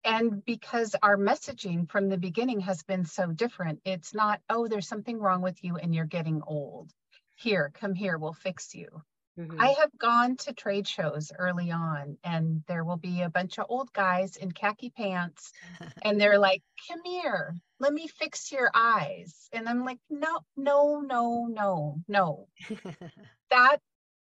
and 0.05 0.45
because 0.45 0.95
our 1.03 1.17
messaging 1.17 1.89
from 1.89 2.09
the 2.09 2.17
beginning 2.17 2.61
has 2.61 2.83
been 2.83 3.05
so 3.05 3.31
different 3.33 3.81
it's 3.85 4.13
not 4.13 4.41
oh 4.49 4.67
there's 4.67 4.87
something 4.87 5.19
wrong 5.19 5.41
with 5.41 5.63
you 5.63 5.77
and 5.77 5.93
you're 5.93 6.05
getting 6.05 6.41
old 6.43 6.93
here 7.35 7.71
come 7.73 7.93
here 7.93 8.17
we'll 8.17 8.33
fix 8.33 8.73
you 8.75 9.03
Mhm. 9.41 9.59
i 9.59 9.69
have 9.69 9.97
gone 9.97 10.37
to 10.37 10.53
trade 10.53 10.87
shows 10.87 11.31
early 11.37 11.71
on 11.71 12.17
and 12.23 12.63
there 12.67 12.83
will 12.83 12.97
be 12.97 13.21
a 13.21 13.29
bunch 13.29 13.57
of 13.59 13.65
old 13.69 13.91
guys 13.93 14.37
in 14.37 14.51
khaki 14.51 14.89
pants 14.89 15.51
and 16.03 16.19
they're 16.19 16.39
like 16.39 16.61
come 16.87 17.01
here 17.03 17.55
let 17.79 17.93
me 17.93 18.07
fix 18.07 18.51
your 18.51 18.69
eyes 18.73 19.49
and 19.53 19.67
i'm 19.67 19.83
like 19.85 19.99
no 20.09 20.39
no 20.55 21.01
no 21.01 21.47
no 21.47 21.97
no 22.07 22.47
that 23.49 23.77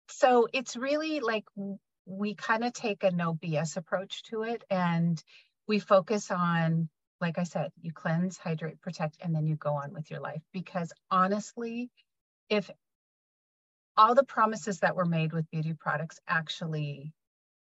so 0.10 0.48
it's 0.54 0.76
really 0.76 1.20
like 1.20 1.46
we 2.06 2.36
kind 2.36 2.64
of 2.64 2.74
take 2.74 3.04
a 3.04 3.12
no 3.12 3.34
BS 3.34 3.78
approach 3.78 4.24
to 4.24 4.44
it 4.44 4.64
and 4.70 5.22
we 5.68 5.80
focus 5.80 6.32
on 6.32 6.90
like 7.20 7.40
I 7.40 7.46
said, 7.46 7.72
you 7.82 7.92
cleanse, 7.94 8.38
hydrate, 8.38 8.80
protect, 8.82 9.18
and 9.22 9.36
then 9.36 9.48
you 9.48 9.56
go 9.56 9.74
on 9.74 9.92
with 9.92 10.12
your 10.12 10.20
life. 10.20 10.44
Because 10.54 10.94
honestly, 11.10 11.90
if 12.50 12.70
all 13.98 14.16
the 14.16 14.24
promises 14.24 14.80
that 14.80 14.96
were 14.96 15.06
made 15.06 15.34
with 15.34 15.50
beauty 15.52 15.74
products 15.74 16.20
actually 16.28 17.14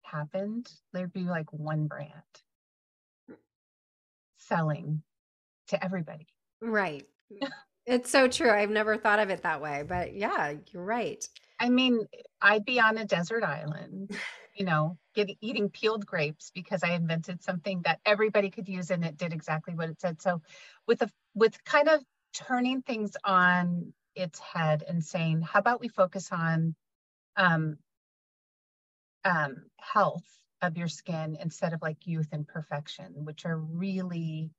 happened, 0.04 0.70
there'd 0.94 1.14
be 1.14 1.24
like 1.24 1.52
one 1.52 1.88
brand 1.88 2.12
selling 4.38 5.02
to 5.70 5.84
everybody. 5.84 6.28
right. 6.62 7.06
It's 7.88 8.10
so 8.10 8.28
true. 8.28 8.50
I've 8.50 8.72
never 8.72 8.98
thought 8.98 9.20
of 9.20 9.30
it 9.30 9.44
that 9.44 9.62
way, 9.62 9.84
but 9.88 10.16
yeah, 10.16 10.54
you're 10.72 10.84
right. 10.84 11.24
I 11.60 11.70
mean, 11.70 12.08
I'd 12.42 12.66
be 12.66 12.80
on 12.80 12.98
a 12.98 13.06
desert 13.06 13.44
island, 13.44 14.10
you 14.56 14.66
know, 14.66 14.98
get, 15.14 15.30
eating 15.40 15.70
peeled 15.70 16.04
grapes 16.04 16.52
because 16.56 16.82
I 16.84 16.94
invented 16.94 17.44
something 17.44 17.84
that 17.84 18.00
everybody 18.04 18.50
could 18.50 18.68
use 18.68 18.90
and 18.90 19.06
it 19.06 19.18
did 19.18 19.34
exactly 19.34 19.76
what 19.76 19.90
it 19.90 20.02
said. 20.02 20.20
So, 20.20 20.42
with 20.88 21.04
a 21.04 21.12
with 21.36 21.64
kind 21.64 21.88
of 21.88 22.02
turning 22.34 22.82
things 22.82 23.16
on 23.24 23.94
its 24.16 24.40
head 24.40 24.84
and 24.88 25.04
saying, 25.04 25.42
how 25.42 25.60
about 25.60 25.80
we 25.82 25.88
focus 25.88 26.30
on 26.32 26.76
um, 27.36 27.78
um, 29.24 29.64
health 29.80 30.24
of 30.62 30.78
your 30.78 30.88
skin 30.88 31.38
instead 31.42 31.74
of 31.74 31.82
like 31.82 32.08
youth 32.08 32.30
and 32.32 32.48
perfection, 32.48 33.26
which 33.26 33.46
are 33.46 33.58
really 33.58 34.52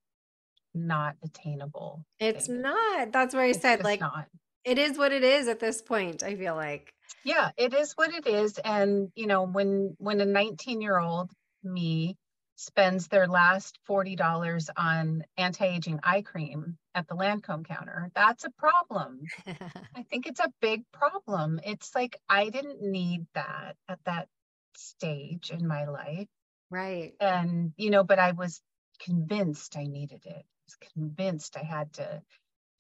not 0.75 1.17
attainable. 1.25 2.05
It's 2.21 2.47
things. 2.47 2.61
not. 2.61 3.13
That's 3.13 3.35
where 3.35 3.45
I 3.45 3.51
It's 3.51 3.61
said, 3.61 3.83
like, 3.83 4.01
not. 4.01 4.27
it 4.65 4.79
is 4.79 4.99
what 4.99 5.13
it 5.13 5.25
is 5.25 5.49
at 5.49 5.61
this 5.61 5.81
point. 5.83 6.23
I 6.23 6.35
feel 6.37 6.55
like. 6.55 6.93
yeah 7.25 7.51
it 7.57 7.73
is 7.73 7.93
what 7.95 8.13
it 8.13 8.27
is 8.27 8.59
and 8.59 9.11
you 9.15 9.27
know 9.27 9.45
when 9.47 9.95
when 9.99 10.21
a 10.21 10.25
19 10.25 10.81
year 10.81 10.99
old 10.99 11.31
me 11.65 12.17
spends 12.57 13.09
their 13.09 13.27
last 13.27 13.79
$40 13.89 14.71
on 14.77 15.25
anti-aging 15.37 16.01
eye 16.03 16.23
cream 16.23 16.77
at 16.97 17.07
the 17.07 17.15
Lancome 17.15 17.65
counter 17.65 18.11
that's 18.15 18.45
a 18.45 18.51
problem 18.51 19.21
i 19.95 20.03
think 20.11 20.27
it's 20.27 20.41
a 20.41 20.53
big 20.61 20.83
problem 20.93 21.61
it's 21.65 21.95
like 21.95 22.17
i 22.29 22.49
didn't 22.49 22.83
need 22.83 23.27
that 23.35 23.77
at 23.89 24.01
that 24.07 24.29
stage 24.77 25.51
in 25.51 25.67
my 25.67 25.85
life 25.85 26.29
right. 26.71 27.13
and 27.21 27.73
you 27.77 27.91
know 27.91 28.03
but 28.03 28.19
i 28.19 28.33
was 28.33 28.61
convinced 28.99 29.77
i 29.77 29.85
needed 29.85 30.23
it 30.25 30.45
i 30.45 30.65
was 30.67 30.77
convinced 30.95 31.57
i 31.57 31.63
had 31.63 31.93
to 31.93 32.23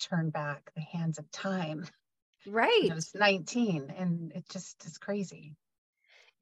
turn 0.00 0.30
back 0.30 0.70
the 0.74 0.80
hands 0.80 1.18
of 1.18 1.30
time 1.30 1.86
Right. 2.46 2.88
I 2.90 2.94
was 2.94 3.12
19 3.14 3.92
and 3.96 4.32
it 4.32 4.44
just 4.50 4.84
is 4.86 4.98
crazy. 4.98 5.56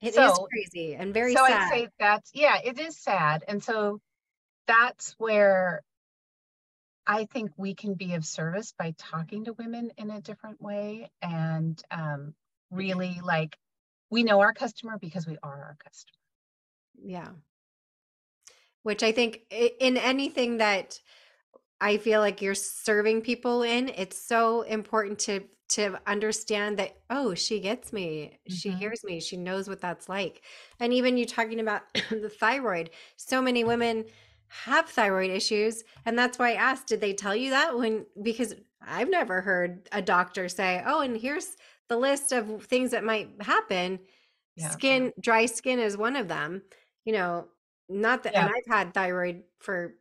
It 0.01 0.09
is 0.09 0.13
So- 0.15 0.47
crazy 0.51 0.95
and 0.95 1.13
very 1.13 1.33
so 1.33 1.45
sad. 1.47 1.61
I'd 1.61 1.69
say 1.69 1.87
that's 1.99 2.31
yeah, 2.33 2.59
it 2.63 2.79
is 2.79 2.97
sad. 3.01 3.43
And 3.47 3.63
so 3.63 3.99
that's 4.67 5.15
where 5.17 5.81
I 7.07 7.25
think 7.25 7.51
we 7.57 7.75
can 7.75 7.93
be 7.93 8.13
of 8.13 8.25
service 8.25 8.73
by 8.77 8.93
talking 8.97 9.45
to 9.45 9.53
women 9.53 9.91
in 9.97 10.09
a 10.09 10.21
different 10.21 10.61
way 10.61 11.11
and 11.21 11.81
um, 11.91 12.35
really 12.71 13.19
like 13.23 13.57
we 14.09 14.23
know 14.23 14.39
our 14.41 14.53
customer 14.53 14.97
because 14.99 15.27
we 15.27 15.37
are 15.43 15.53
our 15.63 15.77
customer. 15.83 16.13
Yeah. 17.01 17.31
Which 18.83 19.01
I 19.01 19.11
think 19.11 19.41
in 19.49 19.97
anything 19.97 20.57
that 20.57 20.99
I 21.81 21.97
feel 21.97 22.21
like 22.21 22.41
you're 22.41 22.55
serving 22.55 23.21
people 23.21 23.63
in, 23.63 23.89
it's 23.89 24.17
so 24.17 24.61
important 24.61 25.19
to 25.19 25.45
to 25.67 25.99
understand 26.05 26.77
that 26.77 26.95
oh, 27.09 27.33
she 27.33 27.59
gets 27.59 27.91
me. 27.91 28.39
She 28.47 28.69
Mhm. 28.69 28.79
hears 28.79 29.03
me. 29.03 29.19
She 29.19 29.35
knows 29.37 29.67
what 29.67 29.81
that's 29.81 30.07
like. 30.07 30.43
And 30.79 30.93
even 30.93 31.17
you 31.17 31.25
talking 31.25 31.59
about 31.59 31.81
the 32.11 32.29
thyroid, 32.29 32.91
so 33.17 33.41
many 33.41 33.63
women 33.63 34.05
have 34.63 34.89
thyroid 34.89 35.31
issues 35.31 35.83
and 36.05 36.17
that's 36.17 36.39
why 36.39 36.51
I 36.51 36.55
asked 36.55 36.87
did 36.87 37.01
they 37.01 37.13
tell 37.13 37.35
you 37.35 37.49
that 37.51 37.77
when 37.77 38.05
because 38.21 38.53
I've 38.81 39.09
never 39.09 39.41
heard 39.41 39.89
a 39.91 40.01
doctor 40.01 40.47
say, 40.49 40.83
"Oh, 40.85 41.01
and 41.01 41.17
here's 41.17 41.57
the 41.89 41.97
list 41.97 42.31
of 42.31 42.65
things 42.65 42.91
that 42.91 43.03
might 43.03 43.41
happen." 43.41 43.99
Yeah. 44.55 44.77
Skin 44.77 45.11
dry 45.19 45.45
skin 45.47 45.79
is 45.79 45.97
one 45.97 46.15
of 46.15 46.27
them. 46.27 46.63
You 47.05 47.13
know, 47.13 47.49
not 47.89 48.23
that 48.23 48.33
and 48.33 48.49
I've 48.55 48.65
had 48.77 48.93
thyroid 48.93 49.43
for 49.59 49.95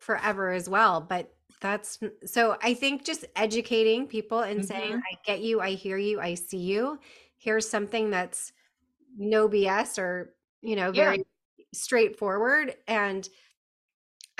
forever 0.00 0.50
as 0.50 0.68
well, 0.68 1.00
but 1.02 1.34
that's 1.60 1.98
so 2.24 2.56
I 2.62 2.74
think 2.74 3.04
just 3.04 3.24
educating 3.36 4.06
people 4.08 4.40
and 4.40 4.64
saying, 4.64 4.94
Mhm. 4.94 5.02
I 5.12 5.16
get 5.26 5.40
you, 5.42 5.60
I 5.60 5.72
hear 5.72 5.98
you, 5.98 6.20
I 6.20 6.34
see 6.34 6.58
you. 6.58 6.98
Here's 7.38 7.68
something 7.68 8.10
that's 8.10 8.52
no 9.16 9.48
BS 9.48 9.98
or, 9.98 10.36
you 10.62 10.76
know, 10.76 10.92
Yeah. 10.92 11.16
very 11.16 11.24
straightforward. 11.74 12.76
And 12.86 13.28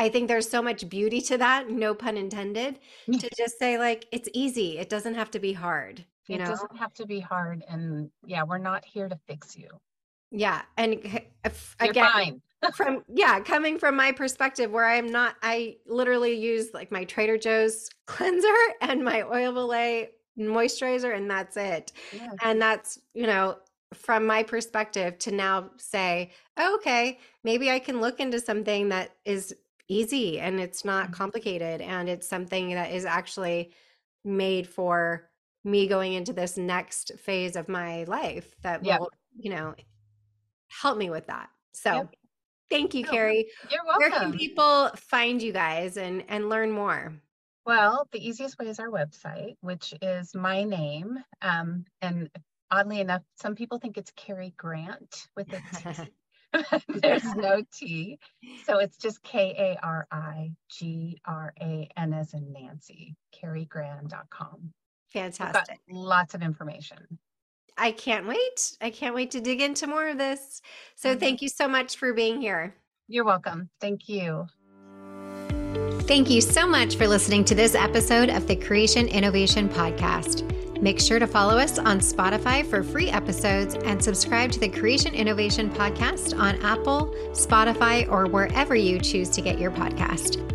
I 0.00 0.08
think 0.08 0.28
there's 0.28 0.48
so 0.48 0.62
much 0.62 0.88
beauty 0.88 1.20
to 1.22 1.36
that, 1.36 1.68
no 1.68 1.94
pun 1.94 2.16
intended, 2.16 2.78
to 3.06 3.28
just 3.36 3.58
say, 3.58 3.76
like, 3.76 4.06
it's 4.12 4.30
easy. 4.32 4.78
It 4.78 4.88
doesn't 4.88 5.12
have 5.14 5.30
to 5.32 5.38
be 5.38 5.52
hard, 5.52 6.02
you 6.26 6.36
it 6.36 6.38
know? 6.38 6.46
doesn't 6.46 6.76
have 6.78 6.94
to 6.94 7.06
be 7.06 7.20
hard 7.20 7.62
and 7.68 8.10
yeah, 8.24 8.42
we're 8.42 8.56
not 8.56 8.82
here 8.82 9.10
to 9.10 9.18
fix 9.28 9.58
you. 9.58 9.68
Yeah. 10.30 10.62
And 10.78 10.94
if- 11.44 11.76
again, 11.80 12.40
from 12.74 13.02
yeah 13.08 13.40
coming 13.40 13.78
from 13.78 13.96
my 13.96 14.12
perspective 14.12 14.70
where 14.70 14.84
i'm 14.84 15.10
not 15.10 15.34
i 15.42 15.78
literally 15.86 16.34
use 16.34 16.74
like 16.74 16.92
my 16.92 17.04
trader 17.04 17.38
joe's 17.38 17.88
cleanser 18.06 18.54
and 18.82 19.02
my 19.02 19.22
oil 19.22 19.54
Olay 19.54 20.08
moisturizer 20.38 21.16
and 21.16 21.30
that's 21.30 21.56
it 21.56 21.90
Yeah. 22.12 22.28
and 22.42 22.60
that's 22.60 22.98
you 23.14 23.26
know 23.26 23.56
from 23.94 24.26
my 24.26 24.42
perspective 24.42 25.16
to 25.20 25.30
now 25.30 25.70
say 25.78 26.32
oh, 26.58 26.74
okay 26.76 27.18
maybe 27.44 27.70
i 27.70 27.78
can 27.78 28.02
look 28.02 28.20
into 28.20 28.38
something 28.38 28.90
that 28.90 29.12
is 29.24 29.54
easy 29.90 30.38
and 30.38 30.60
it's 30.60 30.84
not 30.84 31.08
Mhm. 31.08 31.12
complicated 31.14 31.80
and 31.80 32.08
it's 32.08 32.28
something 32.28 32.70
that 32.70 32.92
is 32.92 33.04
actually 33.04 33.72
made 34.24 34.68
for 34.68 35.28
me 35.64 35.86
going 35.88 36.12
into 36.14 36.32
this 36.32 36.56
next 36.56 37.12
phase 37.18 37.56
of 37.56 37.68
my 37.68 38.04
life 38.04 38.54
that 38.62 38.82
Yep. 38.84 39.00
will 39.00 39.10
you 39.36 39.50
know 39.50 39.74
help 40.68 40.96
me 40.96 41.10
with 41.10 41.26
that 41.26 41.50
so 41.72 41.92
Yep. 41.94 42.14
thank 42.70 42.94
you 42.94 43.04
No, 43.04 43.10
Kari 43.10 43.50
You're 43.70 43.84
welcome. 43.84 44.00
where 44.00 44.10
can 44.10 44.32
people 44.38 44.90
find 44.96 45.42
you 45.42 45.52
guys 45.52 45.96
and 45.96 46.24
and 46.28 46.48
learn 46.48 46.70
more 46.70 47.12
Well, 47.66 48.08
the 48.10 48.26
easiest 48.26 48.58
way 48.58 48.68
is 48.68 48.80
our 48.80 48.88
website, 48.88 49.56
which 49.60 49.92
is 50.00 50.34
my 50.34 50.64
name. 50.64 51.22
Um, 51.42 51.84
and 52.00 52.30
oddly 52.70 53.00
enough, 53.00 53.22
some 53.36 53.54
people 53.54 53.78
think 53.78 53.98
it's 53.98 54.10
Carrie 54.16 54.54
Grant 54.56 55.28
with 55.36 55.52
a 55.52 55.60
T. 56.06 56.10
There's 56.88 57.34
no 57.34 57.62
T. 57.72 58.18
So 58.64 58.78
it's 58.78 58.96
just 58.96 59.22
K 59.22 59.54
A 59.58 59.84
R 59.84 60.06
I 60.10 60.52
G 60.68 61.20
R 61.24 61.52
A 61.60 61.88
N 61.96 62.12
as 62.12 62.34
in 62.34 62.52
Nancy, 62.52 63.16
got 63.40 64.28
fantastic 65.12 65.78
lots 65.90 66.34
of 66.34 66.42
information. 66.42 67.18
I 67.76 67.92
can't 67.92 68.26
wait. 68.26 68.76
I 68.80 68.90
can't 68.90 69.14
wait 69.14 69.30
to 69.32 69.40
dig 69.40 69.60
into 69.60 69.86
more 69.86 70.08
of 70.08 70.18
this. 70.18 70.60
So 70.96 71.14
Mhm. 71.16 71.20
thank 71.20 71.42
you 71.42 71.48
so 71.48 71.66
much 71.66 71.96
for 71.96 72.12
being 72.12 72.40
here. 72.40 72.74
You're 73.08 73.24
welcome. 73.24 73.70
Thank 73.80 74.08
you. 74.08 74.46
Thank 76.02 76.28
you 76.28 76.40
so 76.40 76.66
much 76.66 76.96
for 76.96 77.06
listening 77.06 77.44
to 77.46 77.54
this 77.54 77.74
episode 77.74 78.30
of 78.30 78.46
the 78.48 78.56
Creation 78.56 79.06
Innovation 79.06 79.68
Podcast. 79.68 80.44
Make 80.80 80.98
sure 80.98 81.18
to 81.18 81.26
follow 81.26 81.58
us 81.58 81.78
on 81.78 82.00
Spotify 82.00 82.64
for 82.64 82.82
free 82.82 83.10
episodes 83.10 83.74
and 83.74 84.02
subscribe 84.02 84.50
to 84.52 84.60
the 84.60 84.68
Creation 84.68 85.14
Innovation 85.14 85.68
Podcast 85.70 86.38
on 86.38 86.60
Apple, 86.62 87.14
Spotify, 87.32 88.10
or 88.10 88.26
wherever 88.26 88.74
you 88.74 88.98
choose 88.98 89.28
to 89.30 89.42
get 89.42 89.58
your 89.58 89.70
podcast. 89.70 90.46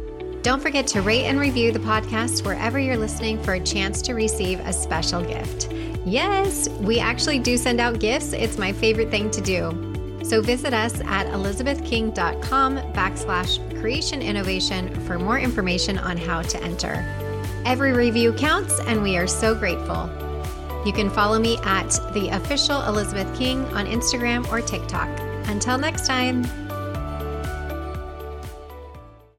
Don't 0.42 0.62
forget 0.62 0.88
to 0.88 1.02
rate 1.02 1.26
and 1.26 1.40
review 1.40 1.72
the 1.72 1.80
podcast 1.80 2.44
wherever 2.44 2.80
you're 2.80 2.98
listening 2.98 3.42
for 3.44 3.54
a 3.54 3.60
chance 3.60 4.02
to 4.04 4.14
receive 4.14 4.60
a 4.62 4.74
special 4.74 5.24
gift. 5.24 5.72
Yes, 6.06 6.70
we 6.70 7.00
actually 7.00 7.40
do 7.40 7.58
send 7.58 7.80
out 7.80 8.00
gifts. 8.00 8.34
It's 8.34 8.58
my 8.58 8.72
favorite 8.72 9.12
thing 9.12 9.30
to 9.32 9.42
do. 9.42 10.22
So 10.24 10.42
visit 10.42 10.74
us 10.74 11.02
at 11.02 11.28
elizabethking.com 11.28 12.78
backslash 12.94 13.80
creation 13.80 14.24
innovation 14.24 14.94
for 15.02 15.20
more 15.20 15.38
information 15.38 16.00
on 16.00 16.18
how 16.18 16.42
to 16.42 16.64
enter. 16.64 17.25
Every 17.66 17.94
review 17.94 18.32
counts, 18.32 18.80
and 18.82 19.02
we 19.02 19.18
are 19.18 19.26
so 19.26 19.56
grateful. 19.56 20.08
You 20.86 20.94
can 20.94 21.10
follow 21.10 21.40
me 21.40 21.58
at 21.64 21.90
the 22.14 22.30
official 22.30 22.84
Elizabeth 22.84 23.36
King 23.36 23.66
on 23.74 23.88
Instagram 23.88 24.48
or 24.52 24.62
TikTok. 24.62 25.10
Until 25.48 25.80
next 25.80 26.06
time. 26.06 26.44